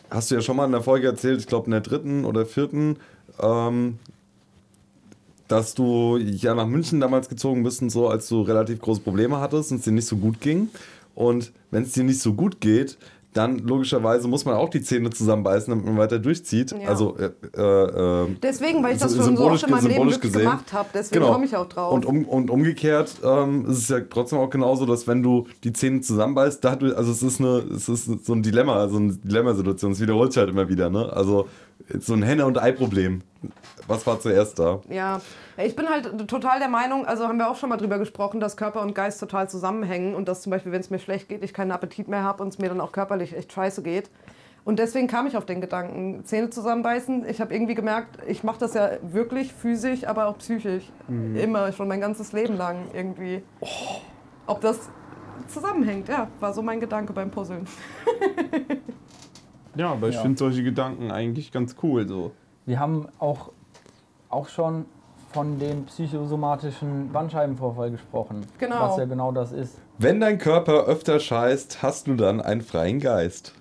[0.10, 2.46] hast du ja schon mal in der Folge erzählt, ich glaube in der dritten oder
[2.46, 2.98] vierten,
[3.40, 4.00] ähm,
[5.48, 9.40] dass du ja nach München damals gezogen bist und so, als du relativ große Probleme
[9.40, 10.70] hattest und es dir nicht so gut ging.
[11.14, 12.98] Und wenn es dir nicht so gut geht,
[13.36, 16.72] dann logischerweise muss man auch die Zähne zusammenbeißen, damit man weiter durchzieht.
[16.72, 16.88] Ja.
[16.90, 20.10] Also äh, äh, äh, Deswegen, weil ich das So- schon so oft in meinem Leben
[20.10, 20.32] gesehen.
[20.42, 20.90] gemacht habe.
[20.94, 21.34] Deswegen Genau.
[21.34, 21.94] komme ich auch drauf.
[21.94, 25.74] Und, um, und umgekehrt ähm, ist es ja trotzdem auch genauso, dass wenn du die
[25.74, 29.92] Zähne zusammenbeißt, dadurch, also es ist, eine, es ist so ein Dilemma, also eine Dilemmasituation,
[29.92, 31.12] es wiederholt sich halt immer wieder, ne?
[31.12, 31.48] Also
[32.00, 33.22] so ein Henne- und Ei-Problem.
[33.88, 34.82] Was war zuerst da?
[34.90, 35.22] Ja,
[35.58, 38.58] ich bin halt total der Meinung, also haben wir auch schon mal drüber gesprochen, dass
[38.58, 41.54] Körper und Geist total zusammenhängen und dass zum Beispiel, wenn es mir schlecht geht, ich
[41.54, 44.10] keinen Appetit mehr habe und es mir dann auch körperlich echt scheiße geht.
[44.64, 47.30] Und deswegen kam ich auf den Gedanken, Zähne zusammenbeißen.
[47.30, 50.92] Ich habe irgendwie gemerkt, ich mache das ja wirklich physisch, aber auch psychisch.
[51.08, 53.44] Immer, schon mein ganzes Leben lang irgendwie.
[54.48, 54.90] Ob das
[55.48, 56.10] zusammenhängt.
[56.10, 57.68] Ja, war so mein Gedanke beim Puzzeln.
[59.76, 60.22] Ja, aber ich Ja.
[60.22, 62.32] finde solche Gedanken eigentlich ganz cool so.
[62.66, 63.52] Wir haben auch,
[64.30, 64.86] auch schon
[65.32, 68.46] von dem psychosomatischen Bandscheibenvorfall gesprochen.
[68.58, 68.80] Genau.
[68.80, 69.78] Was ja genau das ist.
[69.98, 73.54] Wenn dein Körper öfter scheißt, hast du dann einen freien Geist.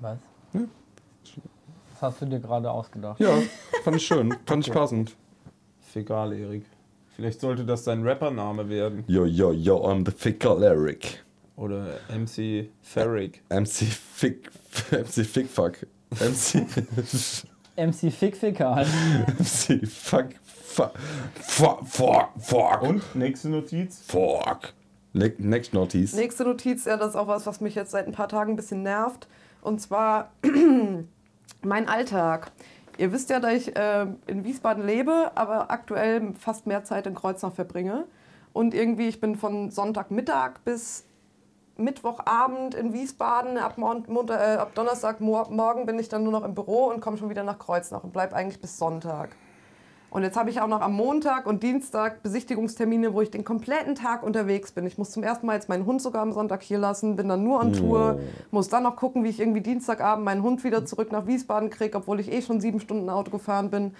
[0.00, 0.18] Was?
[0.52, 3.18] Das hast du dir gerade ausgedacht.
[3.20, 3.30] Ja,
[3.82, 4.32] fand ich schön.
[4.46, 5.16] Fand ich passend.
[5.80, 6.64] Fäkal, Erik.
[7.16, 9.02] Vielleicht sollte das dein Rappername werden.
[9.08, 11.24] Yo, yo, yo, I'm the Fickle Eric.
[11.58, 13.42] Oder MC Ferrick.
[13.50, 14.50] MC Fick,
[14.92, 15.86] MC Fickfuck.
[16.10, 16.64] MC,
[17.76, 18.86] MC Fick Fickal.
[19.38, 20.26] MC Fuck,
[20.62, 20.92] fuck,
[21.84, 24.00] fuck, fuck, Und nächste Notiz.
[24.06, 24.72] fuck.
[25.14, 26.14] Ne next Notice.
[26.14, 28.56] Nächste Notiz, ja, das ist auch was, was mich jetzt seit ein paar Tagen ein
[28.56, 29.26] bisschen nervt.
[29.60, 30.30] Und zwar
[31.62, 32.52] mein Alltag.
[32.98, 37.14] Ihr wisst ja, dass ich äh, in Wiesbaden lebe, aber aktuell fast mehr Zeit in
[37.14, 38.06] Kreuznach verbringe.
[38.52, 41.04] Und irgendwie, ich bin von Sonntagmittag bis
[41.78, 43.56] Mittwochabend in Wiesbaden.
[43.56, 47.16] Ab, Mon Montag, äh, ab Donnerstagmorgen bin ich dann nur noch im Büro und komme
[47.16, 49.30] schon wieder nach Kreuznach und bleibe eigentlich bis Sonntag.
[50.10, 53.94] Und jetzt habe ich auch noch am Montag und Dienstag Besichtigungstermine, wo ich den kompletten
[53.94, 54.86] Tag unterwegs bin.
[54.86, 57.44] Ich muss zum ersten Mal jetzt meinen Hund sogar am Sonntag hier lassen, bin dann
[57.44, 58.18] nur on Tour,
[58.50, 61.98] muss dann noch gucken, wie ich irgendwie Dienstagabend meinen Hund wieder zurück nach Wiesbaden kriege,
[61.98, 63.94] obwohl ich eh schon sieben Stunden Auto gefahren bin.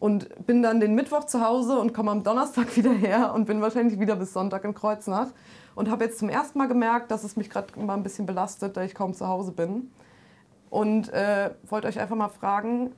[0.00, 3.62] Und bin dann den Mittwoch zu Hause und komme am Donnerstag wieder her und bin
[3.62, 5.28] wahrscheinlich wieder bis Sonntag in Kreuznach.
[5.74, 8.76] Und habe jetzt zum ersten Mal gemerkt, dass es mich gerade mal ein bisschen belastet,
[8.76, 9.90] da ich kaum zu Hause bin.
[10.70, 12.92] Und äh, wollte euch einfach mal fragen,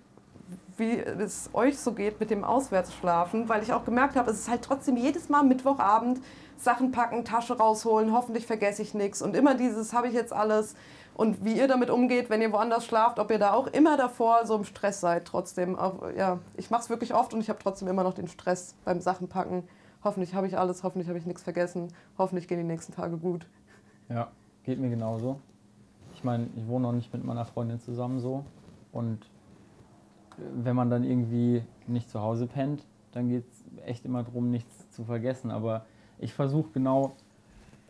[0.77, 4.51] wie es euch so geht mit dem Auswärtsschlafen, weil ich auch gemerkt habe, es ist
[4.51, 6.21] halt trotzdem jedes Mal Mittwochabend
[6.59, 10.75] Sachen packen, Tasche rausholen, hoffentlich vergesse ich nichts und immer dieses habe ich jetzt alles
[11.15, 14.47] und wie ihr damit umgeht, wenn ihr woanders schlaft, ob ihr da auch immer davor
[14.47, 15.77] so im Stress seid trotzdem.
[15.77, 18.75] Auch, ja, ich mache es wirklich oft und ich habe trotzdem immer noch den Stress
[18.85, 19.67] beim Sachen packen.
[20.05, 23.47] Hoffentlich habe ich alles, hoffentlich habe ich nichts vergessen, hoffentlich gehen die nächsten Tage gut.
[24.09, 24.31] Ja,
[24.65, 25.41] geht mir genauso.
[26.15, 28.45] Ich meine, ich wohne noch nicht mit meiner Freundin zusammen so.
[28.93, 29.25] Und
[30.39, 34.51] äh, wenn man dann irgendwie nicht zu Hause pennt, dann geht es echt immer darum,
[34.51, 35.51] nichts zu vergessen.
[35.51, 35.85] Aber
[36.19, 37.13] ich versuche genau,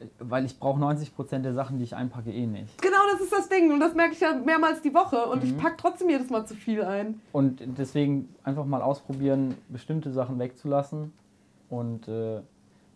[0.00, 2.80] äh, weil ich brauche 90% der Sachen, die ich einpacke, eh nicht.
[2.82, 5.56] Genau, das ist das Ding und das merke ich ja mehrmals die Woche und ich
[5.56, 7.20] packe trotzdem jedes Mal zu viel ein.
[7.32, 11.12] Und deswegen einfach mal ausprobieren, bestimmte Sachen wegzulassen.
[11.68, 12.40] Und äh,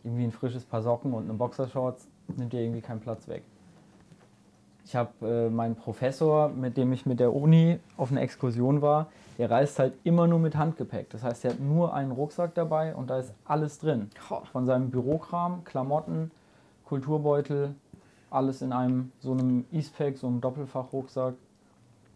[0.05, 2.07] irgendwie ein frisches Paar Socken und eine Boxershorts
[2.37, 3.43] nimmt ja irgendwie keinen Platz weg.
[4.85, 9.07] Ich habe äh, meinen Professor, mit dem ich mit der Uni auf einer Exkursion war,
[9.39, 11.11] der reist halt immer nur mit Handgepäck.
[11.11, 14.11] Das heißt, er hat nur einen Rucksack dabei und da ist alles drin.
[14.53, 16.31] Von seinem Bürokram, Klamotten,
[16.87, 17.75] Kulturbeutel,
[18.31, 21.35] alles in einem so einem Eastpack, so einem Doppelfachrucksack.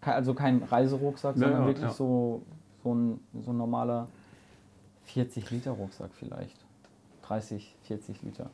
[0.03, 1.91] Also kein Reiserucksack, Ja, sondern ja, wirklich ja.
[1.91, 2.43] so,
[2.83, 4.07] so, ein, so ein normaler
[5.07, 6.57] 40 Liter Rucksack vielleicht.
[7.23, 8.51] 30, 40 Liter.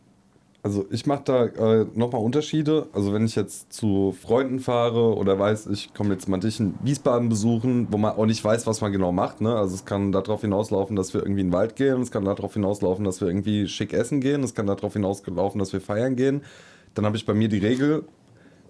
[0.62, 2.88] Also ich mache da äh, nochmal Unterschiede.
[2.92, 6.74] Also wenn ich jetzt zu Freunden fahre oder weiß, ich komme jetzt mal dich in
[6.82, 9.40] Wiesbaden besuchen, wo man auch nicht weiß, was man genau macht.
[9.40, 9.54] Ne?
[9.54, 12.02] Also es kann darauf hinauslaufen, dass wir irgendwie in den Wald gehen.
[12.02, 14.42] Es kann darauf hinauslaufen, dass wir irgendwie schick essen gehen.
[14.42, 16.42] Es kann darauf hinauslaufen, dass wir feiern gehen.
[16.94, 18.04] Dann habe ich bei mir die Regel,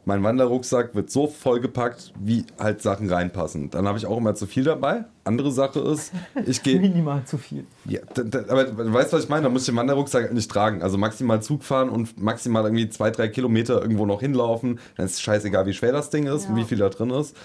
[0.06, 3.70] mein Wanderrucksack wird so vollgepackt, wie halt Sachen reinpassen.
[3.70, 5.04] Dann habe ich auch immer zu viel dabei.
[5.24, 6.12] Andere Sache ist,
[6.46, 7.64] ich gehe Minimal zu viel.
[7.84, 9.42] ja, da, da, aber du weißt, was ich meine?
[9.44, 10.82] Da muss ich den Wanderrucksack nicht tragen.
[10.82, 14.78] Also maximal Zug fahren und maximal irgendwie zwei, drei Kilometer irgendwo noch hinlaufen.
[14.96, 16.62] Dann ist es scheißegal, wie schwer das Ding ist und Ja.
[16.62, 17.36] wie viel da drin ist.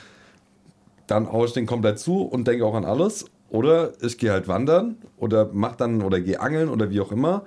[1.07, 3.25] Dann haue ich den komplett zu und denke auch an alles.
[3.49, 7.43] Oder ich gehe halt wandern oder mach dann oder gehe angeln oder wie auch immer.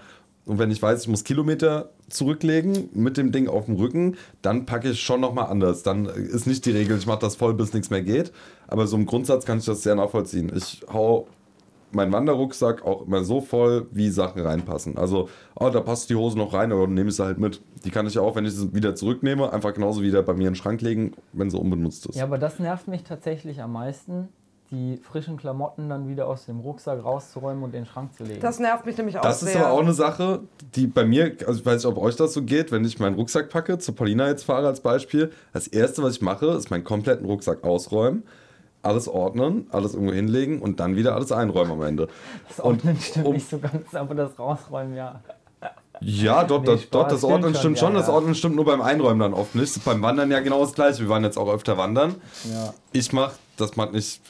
[0.49, 4.67] Und wenn ich weiß, ich muss Kilometer zurücklegen mit dem Ding auf dem Rücken, dann
[4.67, 5.83] packe ich schon nochmal anders.
[5.83, 8.33] Dann ist nicht die Regel, ich mache das voll, bis nichts mehr geht.
[8.67, 10.51] Aber so im Grundsatz kann ich das sehr nachvollziehen.
[10.55, 11.29] Ich hau
[11.93, 14.99] meinen Wanderrucksack auch immer so voll, wie Sachen reinpassen.
[14.99, 17.63] Also, oh, da passt die Hose noch rein, aber dann nehme ich sie halt mit.
[17.85, 20.53] Die kann ich auch, wenn ich sie wieder zurücknehme, einfach genauso wieder bei mir in
[20.53, 22.17] den Schrank legen, wenn sie unbenutzt ist.
[22.17, 24.29] Ja, aber das nervt mich tatsächlich am meisten,
[24.71, 28.41] die frischen Klamotten dann wieder aus dem Rucksack rauszuräumen und in den Schrank zu legen.
[28.41, 29.51] Das nervt mich nämlich auch Das sehr.
[29.51, 30.41] ist aber auch eine Sache,
[30.75, 33.15] die bei mir, also ich weiß nicht, ob euch das so geht, wenn ich meinen
[33.17, 36.85] Rucksack packe, zu Paulina jetzt fahre als Beispiel, das erste, was ich mache, ist meinen
[36.85, 38.25] kompletten Rucksack ausräumen,
[38.83, 42.09] alles ordnen, alles irgendwo hinlegen und dann wieder alles einräumen am Ende.
[42.49, 45.21] das Ordnen stimmt um- nicht so ganz, aber das Rausräumen ja.
[46.01, 48.13] Ja, dort, Nee, Spaß, dort das stimmt Ordnen schon, stimmt ja, schon, das ja.
[48.13, 49.85] Ordnen stimmt nur beim Einräumen dann oft nicht.
[49.85, 51.01] Beim Wandern ja genau das gleiche.
[51.01, 52.17] Wir waren jetzt auch öfter wandern.
[52.53, 52.73] ja.
[52.93, 54.21] Ich mache, das macht nicht,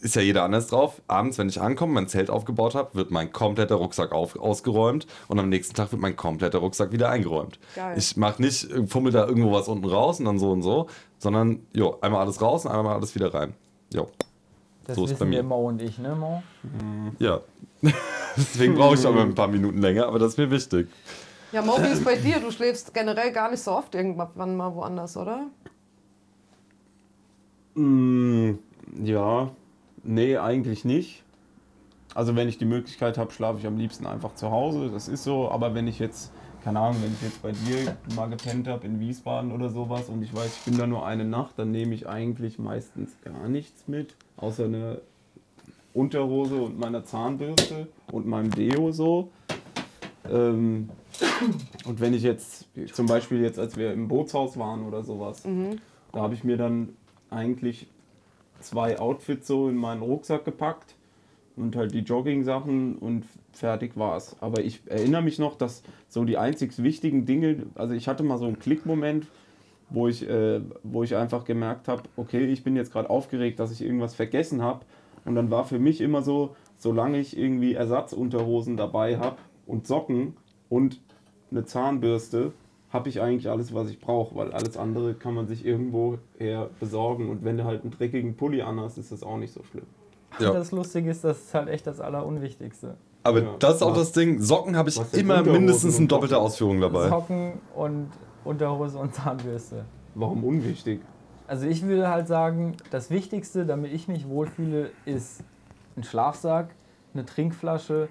[0.00, 1.00] ist ja jeder anders drauf.
[1.06, 5.38] Abends, wenn ich ankomme, mein Zelt aufgebaut habe, wird mein kompletter Rucksack auf, ausgeräumt und
[5.38, 7.58] am nächsten Tag wird mein kompletter Rucksack wieder eingeräumt.
[7.76, 7.94] Geil.
[7.96, 11.60] Ich mache nicht, fummel da irgendwo was unten raus und dann so und so, sondern
[11.72, 13.54] jo, einmal alles raus und einmal alles wieder rein.
[13.94, 14.08] Jo,
[14.84, 15.36] Das So ist bei mir.
[15.36, 16.42] wir Mo und ich, ne Mo?
[17.18, 17.40] ja.
[18.36, 20.88] Deswegen brauche ich aber ein paar Minuten länger, aber das ist mir wichtig.
[21.52, 22.40] Ja, Mo, wie ist bei dir?
[22.40, 25.48] Du schläfst generell gar nicht so oft irgendwann mal woanders, oder?
[27.74, 28.52] Mm,
[29.04, 29.50] ja,
[30.02, 31.24] nee, eigentlich nicht.
[32.14, 34.90] Also wenn ich die Möglichkeit habe, schlafe ich am liebsten einfach zu Hause.
[34.90, 35.50] Das ist so.
[35.50, 39.00] Aber wenn ich jetzt, keine Ahnung, wenn ich jetzt bei dir mal gepennt habe in
[39.00, 42.08] Wiesbaden oder sowas und ich weiß, ich bin da nur eine Nacht, dann nehme ich
[42.08, 45.00] eigentlich meistens gar nichts mit, außer eine
[45.94, 49.30] Unterhose und meiner Zahnbürste und meinem Deo so.
[50.30, 50.88] Ähm,
[51.86, 55.42] und wenn ich jetzt, zum Beispiel jetzt, als wir im Bootshaus waren oder sowas,
[56.12, 56.90] da habe ich mir dann
[57.30, 57.86] eigentlich
[58.60, 60.94] zwei Outfits so in meinen Rucksack gepackt
[61.56, 64.36] und halt die Jogging-Sachen und fertig war's.
[64.40, 68.38] Aber ich erinnere mich noch, dass so die einzig wichtigen Dinge, also ich hatte mal
[68.38, 69.26] so einen Klickmoment,
[69.90, 73.70] wo ich, äh, wo ich einfach gemerkt habe, okay, ich bin jetzt gerade aufgeregt, dass
[73.72, 74.86] ich irgendwas vergessen habe.
[75.24, 80.36] Und dann war für mich immer so, solange ich irgendwie Ersatzunterhosen dabei habe und Socken
[80.68, 81.00] und
[81.50, 82.52] eine Zahnbürste,
[82.90, 86.68] habe ich eigentlich alles, was ich brauche, weil alles andere kann man sich irgendwo her
[86.78, 87.30] besorgen.
[87.30, 89.86] Und wenn du halt einen dreckigen Pulli anhast, ist das auch nicht so schlimm.
[90.38, 90.52] Ja.
[90.52, 92.96] Das Lustige ist, das ist halt echt das Allerunwichtigste.
[93.22, 93.54] Aber Ja.
[93.58, 94.40] das ist auch das Ding.
[94.40, 96.46] Socken habe ich immer mindestens eine und doppelte Socken?
[96.46, 97.08] Ausführung dabei.
[97.08, 98.08] Socken und
[98.44, 99.84] Unterhose und Zahnbürste.
[100.14, 101.00] Warum unwichtig?
[101.52, 105.42] Also ich würde halt sagen, das Wichtigste, damit ich mich wohlfühle, ist
[105.98, 106.68] ein Schlafsack,
[107.12, 108.08] eine Trinkflasche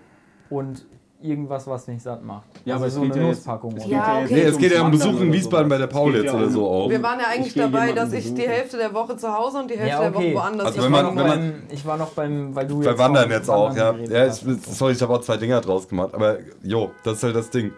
[0.52, 0.86] und
[1.24, 2.44] irgendwas, was mich satt macht.
[2.66, 3.78] Ja, also aber es so geht eine ja jetzt- Nusspackung.
[3.78, 4.34] es Ja, jetzt okay.
[4.36, 5.88] Nee, nicht es geht ja um Besuch Wandern in Wiesbaden bei der.
[5.88, 6.90] Paul Es jetzt ja oder so auch.
[6.92, 8.48] Wir waren ja eigentlich Ich dabei, dass ich die.
[8.48, 10.36] Hälfte der Woche zu Hause und die Hälfte Ja, der Woche okay.
[10.36, 12.68] woanders Also ich, wenn war man- noch wenn man- beim, ich war noch beim, weil
[12.68, 13.88] du Bei jetzt Wandern vom jetzt auch, ja.
[13.94, 14.36] Wandern ja ich,
[14.68, 16.14] sorry, ich habe auch zwei Dinger draus gemacht.
[16.14, 17.72] Aber jo, das ist halt das Ding.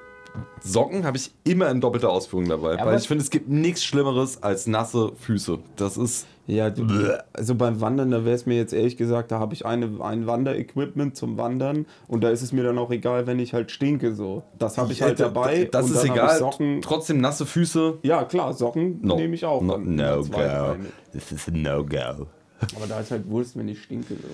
[0.61, 2.75] Socken habe ich immer in doppelter Ausführung dabei.
[2.75, 5.59] Ja, weil ich finde, es gibt nichts Schlimmeres als nasse Füße.
[5.75, 6.25] Das ist.
[6.45, 6.83] Ja, du,
[7.31, 10.27] also beim Wandern, da wäre es mir jetzt ehrlich gesagt, da habe ich eine, ein
[10.27, 14.13] Wanderequipment zum Wandern und da ist es mir dann auch egal, wenn ich halt stinke
[14.13, 14.43] so.
[14.59, 15.69] Das habe ich halt dabei.
[15.71, 16.37] Das ist egal.
[16.37, 16.81] Socken.
[16.81, 17.99] Trotzdem nasse Füße.
[18.01, 19.15] Ja, klar, Socken No.
[19.15, 19.61] nehme ich auch.
[19.61, 20.75] No, no go.
[21.13, 22.27] Das ist ein No-Go.
[22.75, 24.15] Aber da ist halt Wurst, wenn ich stinke.
[24.15, 24.27] So.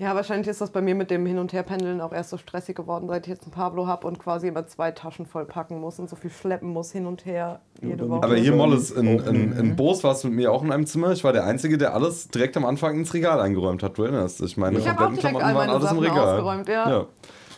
[0.00, 2.74] Ja, wahrscheinlich ist das bei mir mit dem Hin- und Herpendeln auch erst so stressig
[2.74, 5.98] geworden, seit ich jetzt einen Pablo habe und quasi immer zwei Taschen voll packen muss
[5.98, 8.22] und so viel schleppen muss hin und her jede Woche.
[8.22, 10.86] Aber hier, Also, Molles, in, in, in Boos warst du mit mir auch in einem
[10.86, 11.12] Zimmer.
[11.12, 13.98] Ich war der Einzige, der alles direkt am Anfang ins Regal eingeräumt hat.
[13.98, 14.56] Du erinnerst dich.
[14.56, 16.28] Meine Ich habe auch direkt all meine waren alles im Sachen Regal.
[16.28, 16.90] ausgeräumt, ja.
[16.90, 17.06] ja.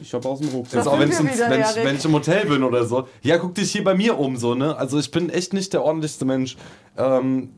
[0.00, 0.78] Ich habe aus dem Rucksack.
[0.78, 3.06] Jetzt auch wenn ich, ins, wieder, wenn, ich, wenn ich im Hotel bin oder so.
[3.20, 4.76] Ja, guck dich hier bei mir um, so, ne?
[4.76, 6.56] Also ich bin echt nicht der ordentlichste Mensch.
[6.98, 7.50] Ähm,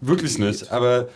[0.00, 0.72] wirklich nicht.
[0.72, 1.06] Aber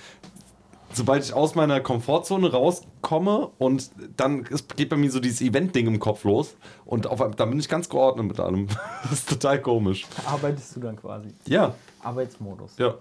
[0.94, 5.86] sobald ich aus meiner Komfortzone rauskomme und dann ist, geht bei mir so dieses Event-Ding
[5.86, 8.68] im Kopf los und auf, dann bin ich ganz geordnet mit allem.
[9.02, 10.06] das ist total komisch.
[10.26, 11.28] Arbeitest du dann quasi.
[11.46, 12.76] Ja, Arbeitsmodus.
[12.78, 12.94] ja.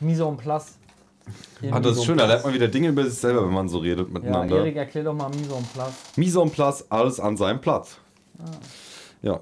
[0.00, 0.78] Mise en place.
[1.70, 3.78] Ah, das ist schön, da lernt man wieder Dinge über sich selber, wenn man so
[3.78, 4.56] redet Ja, miteinander.
[4.56, 5.94] Erik, erklär doch mal Mise en place.
[6.16, 7.98] Mise en place, alles an seinem Platz.
[9.22, 9.40] Ja.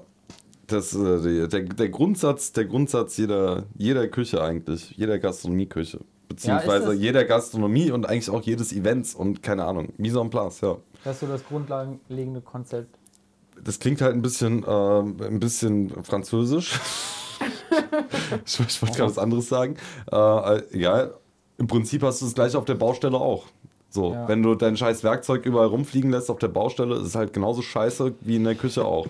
[0.67, 6.01] Das, äh, der, der Grundsatz, der Grundsatz jeder, jeder Küche eigentlich, jeder Gastronomieküche.
[6.39, 9.89] Beziehungsweise das- jeder Gastronomie und eigentlich auch jedes Events und keine Ahnung.
[9.97, 10.77] Mise en place, ja.
[11.03, 12.95] Das ist so das grundlegende Konzept.
[13.63, 16.79] Das klingt halt ein bisschen, ähm, ein bisschen französisch.
[18.45, 19.75] ich ich wollte gerade was anderes sagen.
[20.11, 21.13] Äh, äh, egal.
[21.57, 23.45] Im Prinzip hast du das gleiche auf der Baustelle auch.
[23.89, 24.27] So, Ja.
[24.27, 27.61] wenn du dein scheiß Werkzeug überall rumfliegen lässt auf der Baustelle, ist es halt genauso
[27.61, 29.07] scheiße wie in der Küche auch.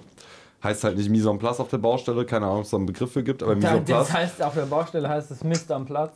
[0.62, 2.86] Heißt halt nicht Mise en place auf der Baustelle, keine Ahnung, ob es da einen
[2.86, 4.08] Begriff für gibt, aber Mise en place.
[4.08, 6.14] das heißt, auf der Baustelle heißt es Mist am Platz.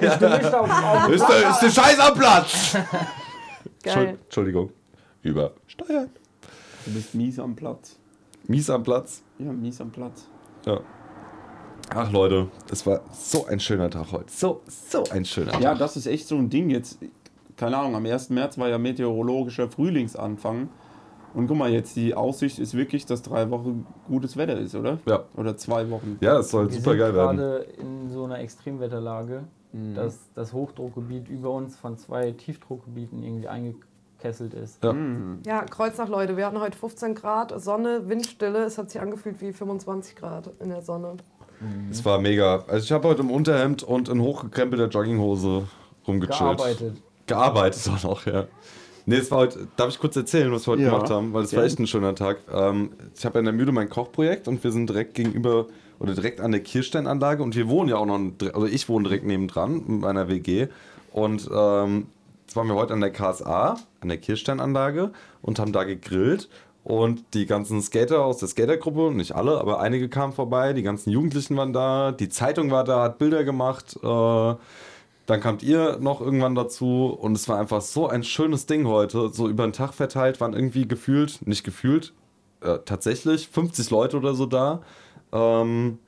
[0.00, 2.76] Ist der, ist der Scheiß am Platz!
[3.82, 4.18] Geil.
[4.24, 4.70] Entschuldigung.
[5.22, 6.10] Übersteuert.
[6.86, 7.96] Du bist mies am Platz.
[8.46, 9.22] Mies am Platz.
[9.38, 10.28] Ja, mies am Platz.
[10.66, 10.80] Ja.
[11.92, 14.30] Ach Leute, es war so ein schöner Tag heute.
[14.32, 15.60] So, so ein schöner Tag.
[15.62, 16.98] Ja, das ist echt so ein Ding jetzt.
[17.56, 18.30] Keine Ahnung, am 1.
[18.30, 20.68] März war ja meteorologischer Frühlingsanfang.
[21.34, 24.98] Und guck mal, jetzt die Aussicht ist wirklich, dass drei Wochen gutes Wetter ist, oder?
[25.06, 25.24] Ja.
[25.36, 26.18] Oder zwei Wochen.
[26.20, 27.36] Ja, es soll Wir super sind geil werden.
[27.36, 29.94] gerade in so einer Extremwetterlage, Mhm.
[29.94, 34.82] dass das Hochdruckgebiet über uns von zwei Tiefdruckgebieten irgendwie eingekesselt ist.
[34.82, 34.94] Ja.
[35.46, 36.36] Ja, Kreuznach, Leute.
[36.36, 38.64] Wir hatten heute 15 Grad, Sonne, Windstille.
[38.64, 41.18] Es hat sich angefühlt wie 25 Grad in der Sonne.
[41.90, 42.64] Es war mega.
[42.66, 45.68] Also ich habe heute im Unterhemd und in hochgekrempelter Jogginghose
[46.08, 46.38] rumgechillt.
[46.40, 47.02] Gearbeitet.
[47.26, 48.46] Gearbeitet auch noch, ja.
[49.06, 51.32] Nee, es war heute, darf ich kurz erzählen, was wir heute Ja, gemacht haben?
[51.32, 52.38] Weil es war echt ein schöner Tag.
[52.52, 55.66] Ähm, ich habe ja in der Mühle mein Kochprojekt und wir sind direkt gegenüber
[55.98, 58.18] oder direkt an der Kirchsteinanlage und wir wohnen ja auch noch,
[58.54, 60.68] also ich wohne direkt nebendran mit meiner WG
[61.12, 62.06] und ähm,
[62.46, 66.48] jetzt waren wir heute an der KSA, an der Kirchsteinanlage und haben da gegrillt
[66.84, 71.10] und die ganzen Skater aus der Skatergruppe, nicht alle, aber einige kamen vorbei, die ganzen
[71.10, 74.54] Jugendlichen waren da, die Zeitung war da, hat Bilder gemacht, äh,
[75.30, 79.28] dann kamt ihr noch irgendwann dazu und es war einfach so ein schönes Ding heute,
[79.32, 82.12] so über den Tag verteilt, waren irgendwie gefühlt, nicht gefühlt,
[82.62, 84.82] äh, tatsächlich 50 Leute oder so da.
[85.32, 85.98] Ähm,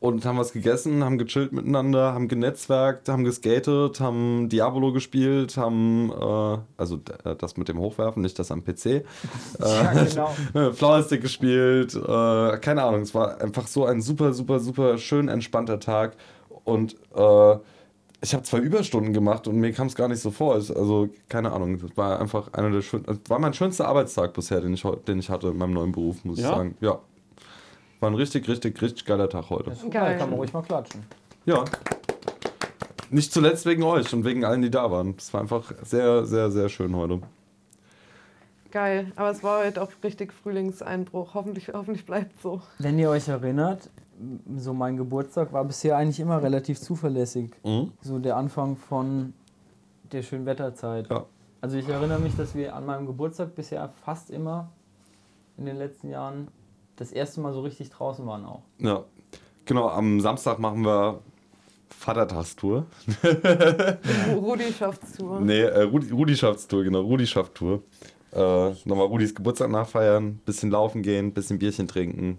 [0.00, 6.10] und haben was gegessen, haben gechillt miteinander, haben genetzwerkt, haben geskatet, haben Diabolo gespielt, haben,
[6.10, 9.04] äh, also äh, das mit dem Hochwerfen, nicht das am PC.
[9.60, 10.34] Ja, genau.
[10.54, 15.28] äh, Flowerstick gespielt, äh, keine Ahnung, es war einfach so ein super, super, super schön
[15.28, 16.16] entspannter Tag
[16.64, 17.56] und äh,
[18.26, 20.56] ich habe zwei Überstunden gemacht und mir kam es gar nicht so vor.
[20.56, 24.34] Es, also, keine Ahnung, das war einfach einer der schönsten, das war mein schönster Arbeitstag
[24.34, 26.56] bisher, den ich, den ich hatte in meinem neuen Beruf, muss ich Ja?
[26.56, 26.76] sagen.
[26.80, 26.98] Ja.
[28.00, 29.70] War ein richtig, richtig, richtig geiler Tag heute.
[29.70, 30.18] Das ist Geil.
[30.18, 31.04] Kann man ruhig mal klatschen.
[31.44, 31.64] Ja.
[33.10, 35.14] Nicht zuletzt wegen euch und wegen allen, die da waren.
[35.16, 37.20] Es war einfach sehr, sehr, sehr schön heute.
[38.72, 41.34] Geil, aber es war halt auch richtig Frühlingseinbruch.
[41.34, 42.60] Hoffentlich, hoffentlich bleibt so.
[42.80, 43.88] Wenn ihr euch erinnert,
[44.56, 47.50] so mein Geburtstag war bisher eigentlich immer relativ zuverlässig.
[47.64, 47.92] Mhm.
[48.00, 49.32] So der Anfang von
[50.12, 51.10] der schönen Wetterzeit.
[51.10, 51.26] Ja.
[51.60, 54.70] Also ich erinnere mich, dass wir an meinem Geburtstag bisher fast immer
[55.58, 56.48] in den letzten Jahren
[56.96, 58.62] das erste Mal so richtig draußen waren auch.
[58.78, 59.04] Ja.
[59.64, 61.20] Genau, am Samstag machen wir
[61.88, 62.86] Vatertagstour.
[63.22, 65.40] Ru- Rudi schafft's zu.
[65.40, 67.82] Nee, äh, Rudi, Rudischaftstour, genau, Rudischafttour.
[68.32, 72.38] Äh, nochmal Rudis Geburtstag nachfeiern, bisschen laufen gehen, bisschen Bierchen trinken,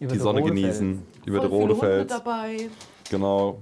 [0.00, 0.62] Über die Sonne Rodefeld.
[0.62, 2.10] genießen, über Voll Hunde Rodefeld.
[2.10, 2.70] dabei.
[3.10, 3.60] Genau.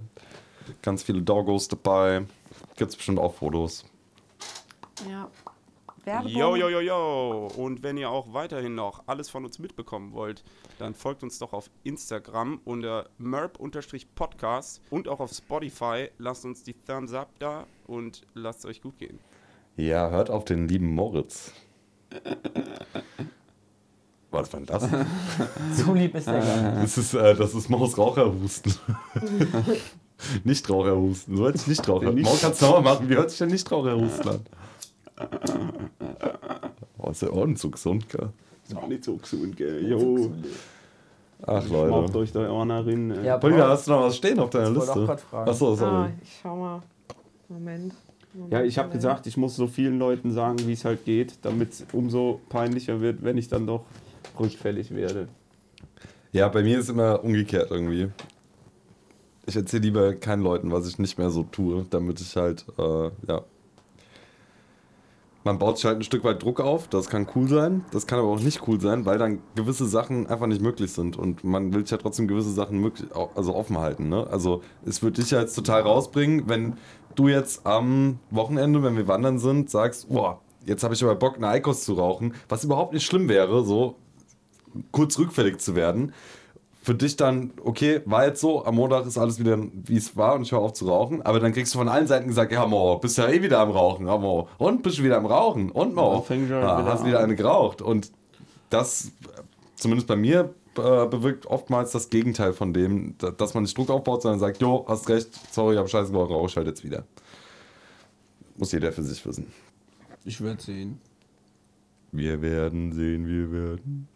[0.83, 2.25] Ganz viele Doggos dabei.
[2.77, 3.85] Gibt's bestimmt auch Fotos.
[5.09, 5.31] Ja.
[6.05, 6.31] Werbung.
[6.31, 7.49] Yo, yo, yo, yo.
[7.57, 10.45] Und wenn ihr auch weiterhin noch alles von uns mitbekommen wollt,
[10.79, 16.11] dann folgt uns doch auf Instagram unter merp-podcast und auch auf Spotify.
[16.19, 19.19] Lasst uns die Thumbs up da und lasst es euch gut gehen.
[19.77, 21.53] Ja, hört auf den lieben Moritz.
[24.37, 24.89] Was war denn das?
[25.85, 26.83] So lieb ist der gar nicht.
[26.85, 28.75] Das ist, äh, das ist Maus Raucherhusten.
[30.45, 31.37] Nichtraucherhusten.
[31.37, 32.13] So hört sich Nichtraucher.
[32.13, 33.09] Nicht- Maus kannst du auch mal machen.
[33.09, 34.41] Wie hört sich der Nichtraucherhusten an?
[36.99, 38.31] Oh, ist ja nicht so gesund, gell?
[38.67, 39.87] Ist auch nicht so gesund, gell?
[39.89, 40.31] Jo.
[41.43, 42.19] Ach, Macht Leute.
[42.19, 43.11] euch da einer rein.
[43.13, 43.25] äh.
[43.25, 45.03] Ja, Polina, hast du noch was stehen auf deiner Das wollte Liste?
[45.03, 45.51] auch grad fragen.
[45.51, 46.09] Achso, Ah, sorry.
[46.23, 46.83] ich schau mal.
[47.49, 47.95] Moment.
[48.35, 51.35] Moment Ja, ich habe gesagt, ich muss so vielen Leuten sagen, wie es halt geht,
[51.43, 53.85] damit es umso peinlicher wird, wenn ich dann doch
[54.39, 55.29] rückfällig werde.
[56.33, 58.11] Ja, bei mir ist immer umgekehrt irgendwie.
[59.47, 63.11] Ich erzähle lieber keinen Leuten, was ich nicht mehr so tue, damit ich halt, äh,
[63.27, 63.43] ja.
[65.45, 68.19] Man baut sich halt ein Stück weit Druck auf, das kann cool sein, das kann
[68.19, 71.73] aber auch nicht cool sein, weil dann gewisse Sachen einfach nicht möglich sind und man
[71.73, 74.09] will sich ja trotzdem gewisse Sachen möglich, also offen halten.
[74.09, 74.27] Ne?
[74.29, 76.75] Also es würde dich ja jetzt total rausbringen, wenn
[77.15, 81.37] du jetzt am Wochenende, wenn wir wandern sind, sagst, boah, jetzt habe ich aber Bock,
[81.37, 83.95] eine Eikos zu rauchen, was überhaupt nicht schlimm wäre, so
[84.93, 86.13] kurz rückfällig zu werden.
[86.83, 90.37] Für dich dann, okay, war jetzt so, am Montag ist alles wieder, wie es war
[90.37, 91.21] und ich höre auf zu rauchen.
[91.23, 93.71] Aber dann kriegst du von allen Seiten gesagt, ja, Mo, bist ja eh wieder am
[93.73, 94.49] Rauchen, ja, Mo.
[94.59, 95.71] Und bist du wieder am Rauchen.
[95.73, 96.19] Und Mo,
[96.61, 97.83] ja, wieder hast wieder eine geraucht.
[97.83, 98.13] Und
[98.71, 99.43] das, äh,
[99.75, 103.91] zumindest bei mir, äh, bewirkt oftmals das Gegenteil von dem, da- dass man nicht Druck
[103.91, 106.85] aufbaut, sondern sagt, jo, hast recht, sorry, ich hab scheiße geraucht, rauche ich halt jetzt
[106.85, 107.05] wieder.
[108.59, 109.47] Muss jeder für sich wissen.
[110.25, 111.01] Ich werde sehen.
[112.13, 114.09] Wir werden sehen, wir werden.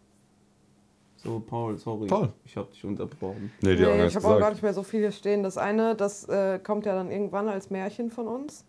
[1.23, 2.07] So, Paul, sorry.
[2.07, 2.29] Paul.
[2.45, 3.51] Ich habe dich unterbrochen.
[3.61, 5.43] Nee, die Nee, ich habe auch gar nicht mehr so viel hier stehen.
[5.43, 8.65] Das eine, das äh, kommt ja dann irgendwann als Märchen von uns.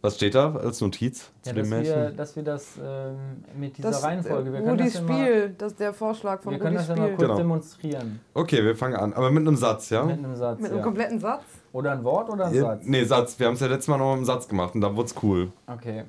[0.00, 2.16] Was steht da als Notiz Ja, zu dem wir, Märchen?
[2.16, 3.16] dass wir das ähm,
[3.58, 5.92] mit dieser Das Reihenfolge, wir äh, können Rudis das ja mal, Spiel, das ist der
[5.92, 7.16] Vorschlag von wir können Rudis das ja mal Spiel.
[7.16, 7.36] kurz Genau.
[7.38, 8.20] demonstrieren.
[8.32, 9.12] Okay, wir fangen an.
[9.12, 10.04] Aber mit einem Satz, ja?
[10.04, 10.60] Mit einem Satz.
[10.60, 10.84] Mit einem ja.
[10.84, 11.42] kompletten Satz.
[11.72, 12.84] Oder ein Wort oder ein Ja, Satz?
[12.86, 13.38] Nee, Satz.
[13.40, 15.14] Wir haben es ja letztes Mal noch mit einem Satz gemacht und dann wurde es
[15.22, 15.50] cool.
[15.66, 16.04] Okay.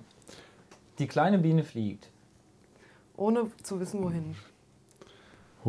[0.99, 2.09] Die kleine Biene fliegt.
[3.17, 4.35] Ohne zu wissen, wohin.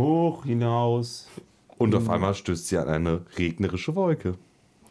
[0.00, 1.28] Hoch hinaus.
[1.78, 4.36] Und auf einmal stößt sie an eine regnerische Wolke.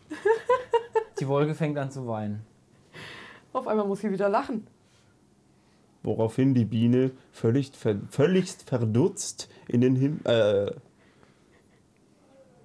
[1.19, 2.41] Die Wolke fängt an zu weinen.
[3.54, 4.67] Auf einmal muss sie wieder lachen.
[6.02, 10.26] Woraufhin die Biene völlig, ver völligst verdutzt in den Himmel.
[10.26, 10.72] Äh,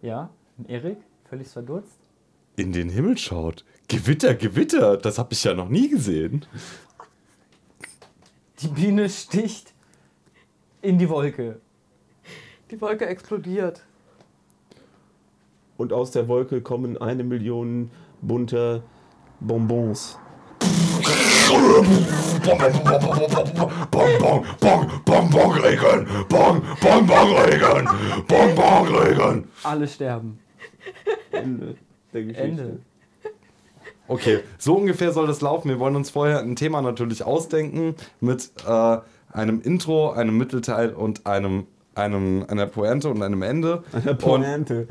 [0.07, 0.31] Ja?
[0.69, 0.99] Erik?
[1.29, 1.99] Völlig verdutzt?
[2.57, 3.65] In den Himmel schaut.
[3.89, 4.97] Gewitter, Gewitter.
[4.97, 6.47] Das habe ich ja noch nie gesehen.
[8.61, 9.75] Die Biene sticht
[10.81, 11.61] in die Wolke.
[12.75, 13.85] Die Wolke explodiert.
[15.77, 17.89] und aus der Wolke kommen eine Million
[18.21, 18.83] bunter
[19.39, 20.19] Bonbons.
[21.49, 22.59] Bong,
[24.19, 26.09] bong, bong, bong, bong, Regen.
[26.29, 27.89] Bong, bong, bong, Regen.
[28.27, 29.49] Bong, bong, Regen.
[29.63, 30.41] Alle sterben.
[31.31, 31.77] Ende
[32.13, 32.43] der Geschichte.
[32.43, 32.81] Ende.
[34.09, 35.69] Okay, so ungefähr soll das laufen.
[35.69, 38.99] Wir wollen uns vorher ein Thema natürlich ausdenken mit äh,
[39.35, 43.83] einem Intro, einem Mittelteil und einem, einem, einer Pointe und einem Ende.
[43.93, 44.87] Eine Pointe.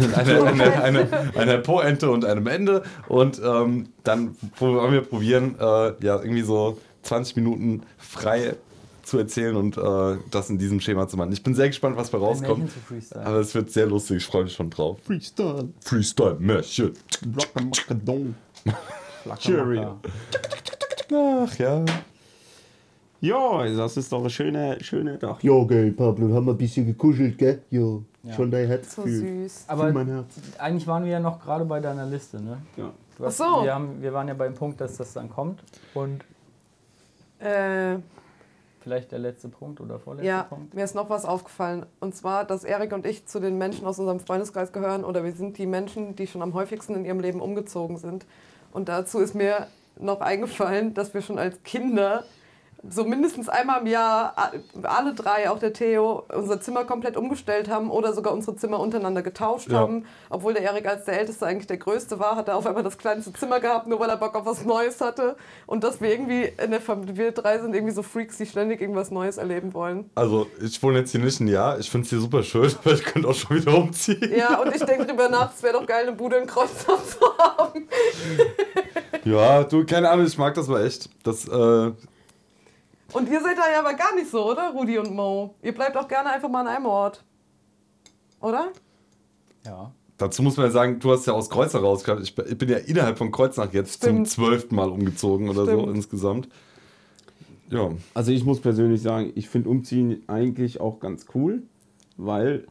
[0.00, 2.82] Und eine, eine, eine, eine Pointe und einem Ende.
[3.08, 8.54] Und ähm, dann wollen wir probieren, äh, ja, irgendwie so 20 Minuten frei
[9.02, 11.32] zu erzählen und äh, das in diesem Schema zu machen.
[11.32, 12.70] Ich bin sehr gespannt, was bei rauskommt.
[13.14, 14.98] Aber es wird sehr lustig, ich freue mich schon drauf.
[15.04, 15.68] Freestyle.
[15.80, 16.92] Freestyle Märchen.
[19.26, 20.00] Macker.
[21.12, 21.84] Ach ja.
[23.24, 25.42] Ja, das ist doch ein schöner, schöner Tag.
[25.42, 27.62] Ja, gell, Pablo, haben wir ein bisschen gekuschelt, gell?
[27.70, 27.80] Ja,
[28.22, 28.34] Ja.
[28.34, 29.50] schon dein Herz So fühlt.
[29.50, 29.64] süß.
[29.68, 30.26] Aber Fühl mein Herz.
[30.58, 32.58] eigentlich waren wir ja noch gerade bei deiner Liste, ne?
[32.76, 32.92] Ja.
[33.16, 33.64] Du hast, Ach so.
[33.64, 35.62] Wir, haben, wir waren ja beim Punkt, dass das dann kommt.
[35.94, 36.22] Und
[37.38, 37.96] Äh,
[38.80, 40.74] vielleicht der letzte Punkt oder vorletzte ja, Punkt.
[40.74, 41.86] mir ist noch was aufgefallen.
[42.00, 45.32] Und zwar, dass Erik und ich zu den Menschen aus unserem Freundeskreis gehören oder wir
[45.32, 48.26] sind die Menschen, die schon am häufigsten in ihrem Leben umgezogen sind.
[48.72, 49.66] Und dazu ist mir
[49.98, 52.24] noch eingefallen, dass wir schon als Kinder
[52.90, 54.34] so mindestens einmal im Jahr
[54.82, 59.22] alle drei, auch der Theo, unser Zimmer komplett umgestellt haben oder sogar unsere Zimmer untereinander
[59.22, 59.78] getauscht Ja.
[59.78, 60.04] haben.
[60.28, 62.98] Obwohl der Erik als der Älteste eigentlich der Größte war, hat er auf einmal das
[62.98, 65.36] kleinste Zimmer gehabt, nur weil er Bock auf was Neues hatte.
[65.66, 68.80] Und dass wir irgendwie in der Familie, wir drei sind irgendwie so Freaks, die ständig
[68.80, 70.10] irgendwas Neues erleben wollen.
[70.14, 71.78] Also, ich wohne jetzt hier nicht ein Jahr.
[71.78, 74.30] Ich finde es hier super schön, aber ich könnte auch schon wieder umziehen.
[74.36, 77.18] Ja, und ich denke drüber nach, es wäre doch geil, eine Bude in Kreuzberg zu
[77.38, 77.88] haben.
[79.24, 81.08] Ja, du, keine Ahnung, ich mag das mal echt.
[81.22, 81.92] Das, äh,
[83.14, 85.54] Und ihr seid da ja aber gar nicht so, oder, Rudi und Mo?
[85.62, 87.24] Ihr bleibt auch gerne einfach mal an einem Ort.
[88.40, 88.72] Oder?
[89.64, 89.92] Ja.
[90.18, 92.22] dazu muss man ja sagen, du hast ja aus Kreuznach rausgehört.
[92.22, 94.28] Ich, bin- ja innerhalb von Kreuznach jetzt Stimmt.
[94.28, 95.96] zum zwölften Mal umgezogen oder so Stimmt.
[95.96, 96.48] insgesamt.
[97.70, 101.62] Ja, Also ich muss persönlich sagen, ich finde Umziehen eigentlich auch ganz cool,
[102.18, 102.66] weil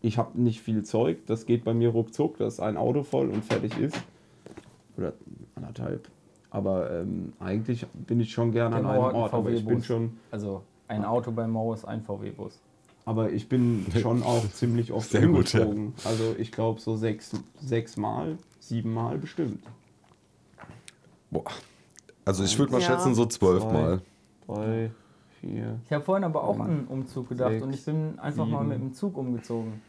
[0.00, 1.26] ich habe nicht viel Zeug.
[1.26, 3.96] Das geht bei mir ruckzuck, dass ein Auto voll und fertig ist.
[4.96, 5.12] Oder
[5.54, 6.08] anderthalb.
[6.50, 9.34] Aber ähm, eigentlich bin ich schon gerne an einem ein Ort.
[9.34, 9.86] Aber ich bin VW-Bus.
[9.86, 12.60] schon, Also ein Auto bei Mo ist ein VW-Bus.
[13.04, 15.60] aber ich bin schon auch ziemlich oft Sehr gut, ja.
[15.64, 15.94] umgezogen.
[16.04, 19.62] Also ich glaube so sechs, sechs Mal, sieben Mal bestimmt.
[21.30, 21.44] boah.
[22.24, 22.86] Also ich würde mal Ja.
[22.88, 23.72] schätzen, so zwölf Zwei.
[23.72, 24.00] Mal.
[24.46, 24.90] Drei,
[25.40, 25.80] vier.
[25.84, 28.58] Ich habe vorhin aber auch an einen Umzug gedacht sechs, und ich bin einfach mal
[28.60, 28.68] sieben.
[28.68, 29.80] mit dem Zug umgezogen.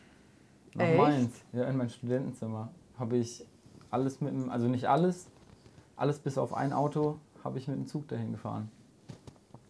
[0.75, 0.97] Nach Echt?
[0.97, 2.69] Mainz, ja, in mein Studentenzimmer.
[2.99, 3.43] Habe ich
[3.89, 5.27] alles mit dem, also nicht alles,
[5.97, 8.69] alles bis auf ein Auto habe ich mit dem Zug dahin gefahren.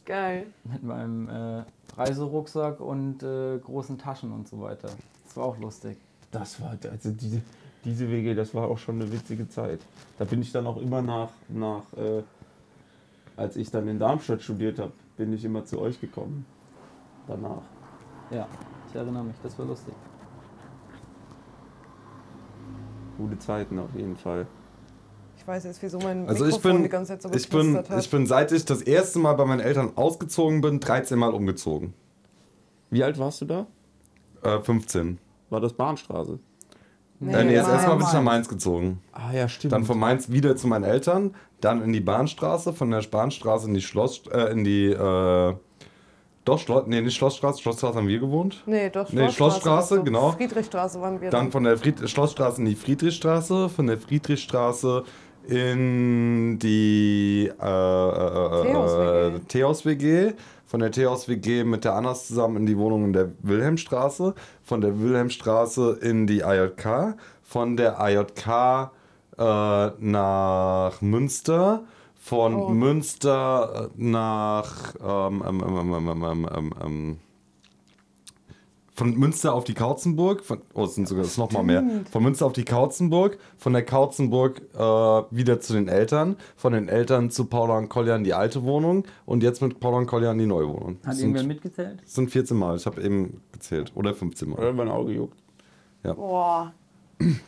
[0.06, 0.48] Geil.
[0.64, 1.64] Mit meinem äh,
[1.98, 4.90] Reiserucksack und äh, großen Taschen und so weiter.
[5.26, 5.98] Das war auch lustig.
[6.32, 7.42] Das war, also diese,
[7.84, 9.80] diese WG, das war auch schon eine witzige Zeit.
[10.18, 12.24] Da bin ich dann auch immer nach, nach äh,
[13.36, 16.46] als ich dann in Darmstadt studiert habe, bin ich immer zu euch gekommen.
[17.28, 17.62] Danach.
[18.32, 18.48] Ja,
[18.90, 19.94] ich erinnere mich, das war lustig.
[23.18, 24.48] Gute Zeiten auf jeden Fall.
[25.48, 27.78] Ich weiß jetzt, wieso mein Also ich Mikrofon bin, die ganze Zeit so ich, bin,
[27.78, 27.88] hat.
[27.98, 31.94] ich bin, seit ich das erste Mal bei meinen Eltern ausgezogen bin, 13 Mal umgezogen.
[32.90, 33.66] Wie alt warst du da?
[34.44, 35.20] Äh, 15.
[35.50, 36.40] War das Bahnstraße?
[37.22, 38.50] Nee, äh, nee, das war erste Mal ja bin ich nach Mainz.
[38.50, 39.02] Gezogen.
[39.14, 39.72] Ah ja, stimmt.
[39.72, 43.74] Dann von Mainz wieder zu meinen Eltern, dann in die Bahnstraße, von der Bahnstraße in
[43.74, 45.54] die Schloss, äh, in die, äh,
[46.44, 48.64] doch, Schloss, nee, nicht Schlossstraße, Schlossstraße haben wir gewohnt.
[48.66, 50.04] Nee, doch, Nee, Schlossstraße, du.
[50.04, 50.32] genau.
[50.34, 51.30] Friedrichstraße waren wir.
[51.30, 55.06] Dann von der Fried Schlossstraße in die Friedrichstraße, von der Friedrichstraße
[55.48, 60.34] in die äh, äh, äh, Theos-WG,
[60.66, 64.34] von der Theos-WG mit der Annas zusammen in die Wohnung in der Wilhelmstraße,
[64.64, 68.92] von der Wilhelmstraße in die AJK, von der AJK
[69.38, 71.84] äh, nach Münster,
[72.20, 72.70] von Oh.
[72.70, 77.20] Münster äh, nach ähm, ähm, ähm, ähm, ähm, ähm, ähm, ähm,
[78.98, 81.84] von Münster auf die Kautzenburg, von, oh, es sind sogar das ist noch mal mehr.
[82.12, 86.90] Von Münster auf die Kautzenburg, von der Kautzenburg äh, wieder zu den Eltern, von den
[86.90, 90.32] Eltern zu Paula und Kolja in die alte Wohnung und jetzt mit Paula und Kolja
[90.32, 90.98] in die neue Wohnung.
[91.04, 92.02] Hat Das irgendwer sind, mitgezählt?
[92.04, 93.92] das sind 14 Mal, ich habe eben gezählt.
[93.96, 94.58] Oder 15 Mal.
[94.58, 95.38] Oder mein Auge juckt.
[96.04, 96.74] Boah,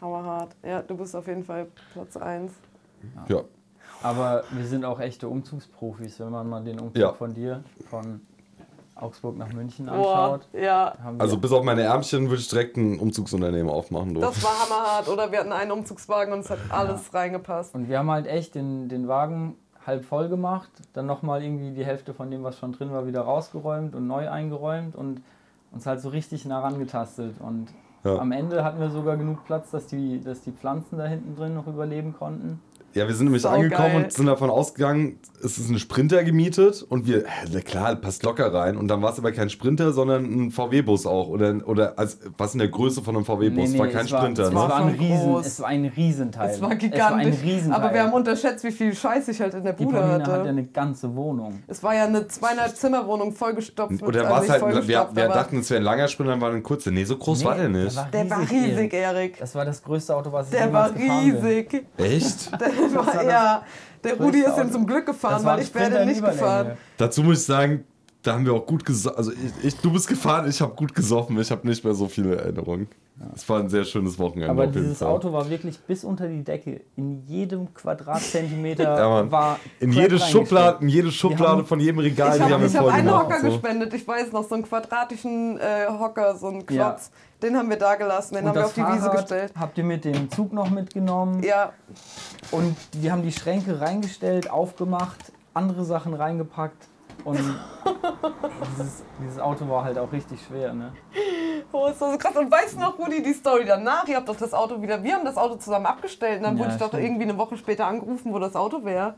[0.02, 0.56] hammerhart.
[0.64, 2.52] Ja, du bist auf jeden Fall Platz 1.
[3.28, 3.42] Ja.
[4.04, 7.14] Aber wir sind auch echte Umzugsprofis, wenn man mal den Umzug Ja.
[7.14, 8.22] von dir, von
[9.02, 10.48] Augsburg nach München Boah, anschaut.
[10.54, 10.94] ja.
[11.04, 14.14] Haben wir Also bis auf meine Ärmchen würde ich direkt ein Umzugsunternehmen aufmachen.
[14.14, 14.22] Du.
[14.22, 15.08] Das war hammerhart.
[15.08, 17.76] Oder wir hatten einen Umzugswagen und es hat alles reingepasst.
[17.76, 19.56] Und wir haben halt echt den, den Wagen
[19.88, 23.22] halb voll gemacht, dann nochmal irgendwie die Hälfte von dem, was schon drin war, wieder
[23.22, 25.22] rausgeräumt und neu eingeräumt und
[25.72, 27.36] uns halt so richtig nah rangetastet.
[27.40, 27.68] Und
[28.04, 28.18] Ja.
[28.18, 31.56] am Ende hatten wir sogar genug Platz, dass die, dass die Pflanzen da hinten drin
[31.56, 32.62] noch überleben konnten.
[32.96, 33.66] Ja, wir sind nämlich Saugeil.
[33.66, 37.24] angekommen und sind davon ausgegangen, es ist ein Sprinter gemietet und wir,
[37.54, 38.76] na klar, passt locker rein.
[38.78, 41.28] Und dann war es aber kein Sprinter, sondern ein VW-Bus auch.
[41.30, 43.78] Oder, oder als, was in der Größe von einem VW-Bus.
[43.78, 44.56] war kein es war, Sprinter, es ne?
[44.56, 45.46] war ein Riesen, groß.
[45.46, 46.50] es war ein Riesenteil.
[46.50, 47.42] Es war Es war ein gigantisch.
[47.44, 47.82] Riesenteil.
[47.82, 50.32] aber wir haben unterschätzt, wie viel Scheiß ich halt in der die Bude Pauline hatte.
[50.32, 51.64] hat ja eine ganze Wohnung.
[51.68, 53.92] es war ja eine zweieinhalb Zimmerwohnung vollgestopft.
[53.92, 56.42] mit- Oder also war es halt, wir, wir dachten, es wäre ein langer Sprinter, dann
[56.42, 56.92] war ein kurzer.
[56.92, 57.98] Nee, so groß war der nicht.
[58.14, 59.38] Der war riesig, Erik.
[59.40, 61.36] Das war das größte Auto, was ich Der war gefahren bin.
[61.46, 61.86] riesig.
[61.98, 62.52] Echt?
[62.60, 63.64] Der war, ja.
[64.04, 64.70] Der Rudi ist Auto.
[64.70, 66.78] zum Glück gefahren, weil ich in nicht gefahren.
[66.98, 67.84] Dazu muss ich sagen,
[68.22, 69.18] da haben wir auch gut gesoffen.
[69.18, 71.38] Also ich, ich, du bist gefahren, ich habe gut gesoffen.
[71.40, 72.88] Ich habe nicht mehr so viele Erinnerungen.
[73.36, 74.50] Es war ein sehr schönes Wochenende.
[74.50, 75.10] Aber auf jeden dieses Fall.
[75.10, 76.82] Auto war wirklich bis unter die Decke.
[76.96, 79.60] In jedem Quadratzentimeter Ja, war.
[79.80, 80.18] in jede.
[80.20, 83.12] Schublade, in jede Schublade von jedem Regal, Ich die habe haben wir ich hab einen.
[83.14, 83.48] Hocker so.
[83.48, 86.96] gespendet, ich weiß noch, so einen quadratischen äh, Hocker, so einen Ja.
[87.42, 89.54] Den haben wir da gelassen, den Und haben wir auf die Wiese gestellt.
[89.58, 91.42] habt ihr mit dem Zug noch mitgenommen.
[91.44, 91.72] Ja,
[92.52, 96.88] Und wir haben die Schränke reingestellt, aufgemacht, andere Sachen reingepackt.
[97.24, 97.38] Und
[98.78, 100.74] dieses, dieses Auto war halt auch richtig schwer.
[100.74, 100.94] Ne?
[101.72, 102.36] oh, ist das so krass.
[102.36, 104.08] Und weißt du noch, Rudi, die Story danach?
[104.08, 106.64] Ihr habt doch das Auto wieder, wir haben das Auto zusammen abgestellt und dann Ja,
[106.64, 107.04] wurde ich doch stimmt.
[107.04, 109.16] irgendwie eine Woche später angerufen, wo das Auto wäre.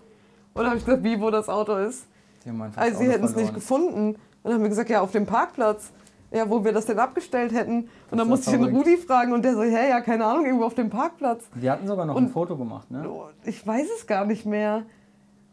[0.53, 2.05] Oder habe ich gesagt, wie, wo das Auto ist?
[2.43, 4.09] Die haben Also sie hätten es nicht gefunden.
[4.15, 5.91] Und dann haben wir gesagt, ja, auf dem Parkplatz.
[6.33, 7.89] Ja, wo wir das denn abgestellt hätten.
[8.09, 8.73] Und dann musste ich den.
[8.75, 11.49] Rudi fragen und der so, hä, ja, keine Ahnung, irgendwo auf dem Parkplatz.
[11.55, 12.89] Wir hatten sogar noch Und- ein Foto gemacht.
[12.89, 13.05] Ne?
[13.43, 14.83] Ich weiß es gar nicht mehr.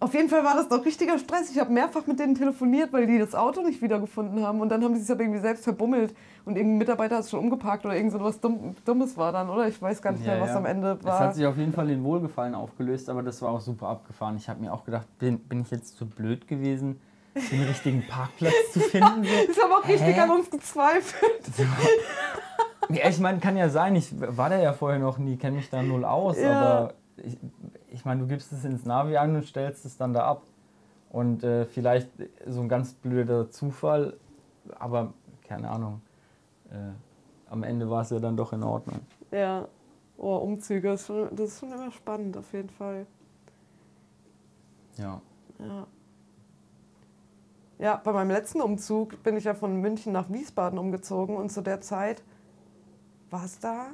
[0.00, 1.50] Auf jeden Fall war das doch richtiger Stress.
[1.50, 4.60] Ich habe mehrfach mit denen telefoniert, weil die das Auto nicht wiedergefunden haben.
[4.60, 6.14] Und dann haben sie sich aber irgendwie selbst verbummelt.
[6.44, 9.50] Und irgendein Mitarbeiter hat es schon umgeparkt oder irgend so was Dumm, Dummes war dann,
[9.50, 9.66] oder?
[9.66, 11.18] Ich weiß gar nicht mehr, was am Ende Es war.
[11.18, 14.36] hat sich auf jeden Fall in Wohlgefallen aufgelöst, aber das war auch super abgefahren.
[14.36, 17.00] Ich habe mir auch gedacht, bin, bin ich jetzt zu blöd gewesen,
[17.34, 19.24] den richtigen Parkplatz zu finden?
[19.24, 19.30] So.
[19.50, 20.20] Ich habe auch richtig Hä?
[20.20, 21.42] an uns gezweifelt.
[22.90, 25.68] Ja, ich meine, kann ja sein, ich war da ja vorher noch nie, kenne mich
[25.68, 26.52] da null aus, Ja.
[26.60, 27.36] aber ich,
[27.90, 30.42] ich meine, du gibst es ins Navi an und stellst es dann da ab.
[31.10, 32.08] Und äh, vielleicht
[32.46, 34.16] so ein ganz blöder Zufall,
[34.78, 35.12] aber
[35.46, 36.02] keine Ahnung.
[36.70, 36.92] Äh,
[37.50, 39.00] am Ende war es ja dann doch in Ordnung.
[39.30, 39.66] Ja.
[40.18, 43.06] Oh, Umzüge, das ist, schon, das ist schon immer spannend, auf jeden Fall.
[44.96, 45.20] Ja.
[45.58, 45.86] Ja.
[47.78, 51.60] Ja, bei meinem letzten Umzug bin ich ja von München nach Wiesbaden umgezogen und zu
[51.60, 52.22] der Zeit
[53.30, 53.86] war es da?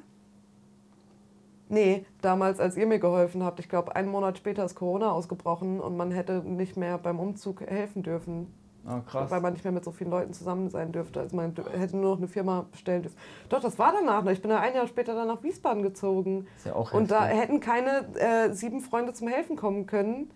[1.69, 5.81] Nee, damals, als ihr mir geholfen habt, ich glaube, einen Monat später ist Corona ausgebrochen
[5.81, 8.47] und man hätte nicht mehr beim Umzug helfen dürfen,
[8.87, 9.31] Ah, krass.
[9.31, 11.21] weil man nicht mehr mit so vielen Leuten zusammen sein dürfte.
[11.21, 13.17] Also man hätte nur noch eine Firma bestellen dürfen.
[13.49, 14.31] Doch, das war danach noch.
[14.31, 16.47] Ich bin ja ein Jahr später dann nach Wiesbaden gezogen.
[16.57, 17.41] Ist ja auch Und da heftig.
[17.43, 20.31] hätten keine äh, sieben Freunde zum Helfen kommen können,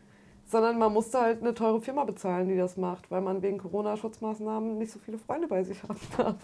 [0.51, 4.78] sondern man musste halt eine teure Firma bezahlen, die das macht, weil man wegen Corona-Schutzmaßnahmen
[4.78, 6.36] nicht so viele Freunde bei sich haben darf.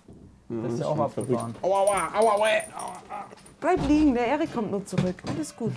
[0.46, 1.54] Das ist ja auch abgefahren.
[3.60, 5.14] Bleib liegen, der Erik kommt nur zurück.
[5.26, 5.72] Alles gut.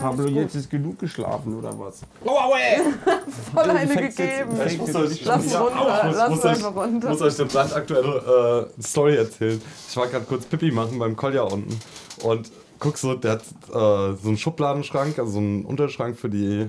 [0.00, 2.00] Pablo, jetzt ist genug geschlafen oder was?
[3.54, 4.60] Voll eine fängst jetzt- gegeben.
[4.66, 7.08] Ich muss euch, Lass ihn runter, ich muss, lass muss, euch, einfach runter.
[7.10, 9.60] muss euch eine brandaktuelle äh, Story erzählen.
[9.90, 11.78] Ich war gerade kurz Pipi machen beim Kolja unten
[12.24, 16.68] und guck so, der hat äh, so einen Schubladenschrank, also so einen Unterschrank für die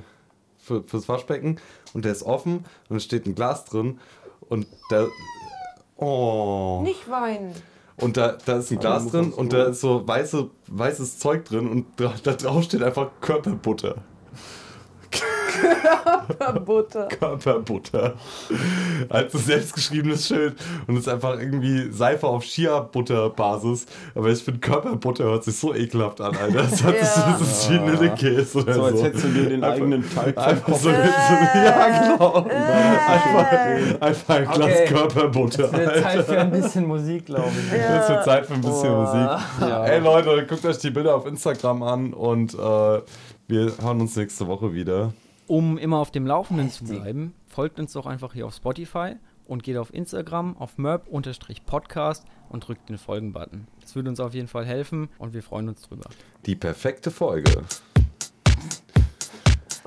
[0.67, 1.59] für, fürs Waschbecken
[1.93, 3.99] und der ist offen und es steht ein Glas drin
[4.41, 5.07] und der
[5.95, 7.53] oh Nicht weinen.
[7.97, 11.67] und da, da ist ein Glas drin und da ist so weiße, weißes Zeug drin
[11.67, 13.95] und da, da drauf steht einfach Körperbutter.
[16.65, 17.07] Butter.
[17.19, 18.13] Körperbutter.
[19.09, 20.55] Als ein selbstgeschriebenes Schild.
[20.87, 23.85] Und es ist einfach irgendwie Seife auf Chia-Butter-Basis.
[24.15, 26.63] Aber ich finde, Körperbutter hört sich so ekelhaft an, Alter.
[26.63, 27.01] Das, hat Ja.
[27.01, 28.85] das ist wie Vanillekäse oder So so.
[28.87, 30.95] als hättest du dir den eigenen Teig Einfach so, so Äh,
[31.65, 32.35] ja, genau.
[32.45, 34.85] Einfach, einfach ein Glas Okay.
[34.87, 35.63] Körperbutter.
[35.65, 37.79] Es wird Zeit für ein bisschen Musik, glaube ich.
[37.79, 39.01] Es wird Zeit für ein bisschen Oh.
[39.01, 39.29] Musik.
[39.85, 44.47] Ey Leute, guckt euch die Bilder auf Instagram an und äh, wir hören uns nächste
[44.47, 45.13] Woche wieder.
[45.47, 49.63] Um immer auf dem Laufenden zu bleiben, folgt uns doch einfach hier auf Spotify und
[49.63, 53.67] geht auf Instagram auf merp-podcast und drückt den Folgen-Button.
[53.81, 56.09] Das würde uns auf jeden Fall helfen und wir freuen uns drüber.
[56.45, 57.63] Die perfekte Folge.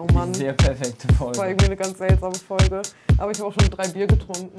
[0.00, 1.50] Oh Mann, Sehr perfekte das war Folge.
[1.50, 2.80] irgendwie eine ganz seltsame Folge.
[3.18, 4.50] Aber ich habe auch schon drei Bier getrunken.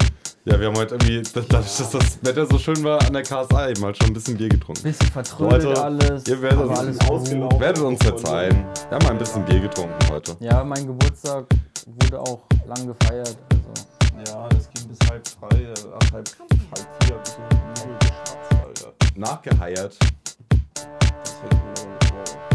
[0.45, 3.69] Ja, wir haben heute irgendwie, dadurch, dass das Wetter so schön war an der KSA,
[3.69, 4.83] eben halt schon ein bisschen Bier getrunken.
[4.83, 6.27] Bisschen vertrödelt Leute, alles.
[6.27, 7.49] ihr werdet aber uns alles ausgelaufen.
[7.49, 7.59] gut.
[7.59, 8.65] Werdet uns verzeihen.
[8.89, 10.35] Wir haben ein bisschen Bier getrunken heute.
[10.39, 11.45] Ja, mein Geburtstag
[11.87, 13.35] wurde auch lang gefeiert.
[13.51, 14.31] Also.
[14.31, 18.93] Ja, das ging bis halb drei, äh, ach, halb, halb vier bis um Alter.
[19.15, 19.97] Nachgeheiert.
[19.99, 22.50] Das hätte ich mir wow, unverbunden.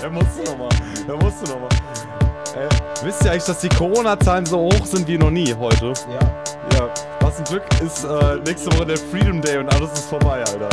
[0.00, 0.68] Der musste nochmal.
[1.06, 1.68] Der musste nochmal.
[2.56, 2.68] Äh,
[3.04, 5.92] wisst ihr eigentlich, dass die Corona-Zahlen so hoch sind wie noch nie heute?
[6.08, 6.78] Ja.
[6.78, 6.90] Ja.
[7.20, 10.68] Was ein Glück ist äh, nächste Woche der Freedom Day und alles ist vorbei, Alter.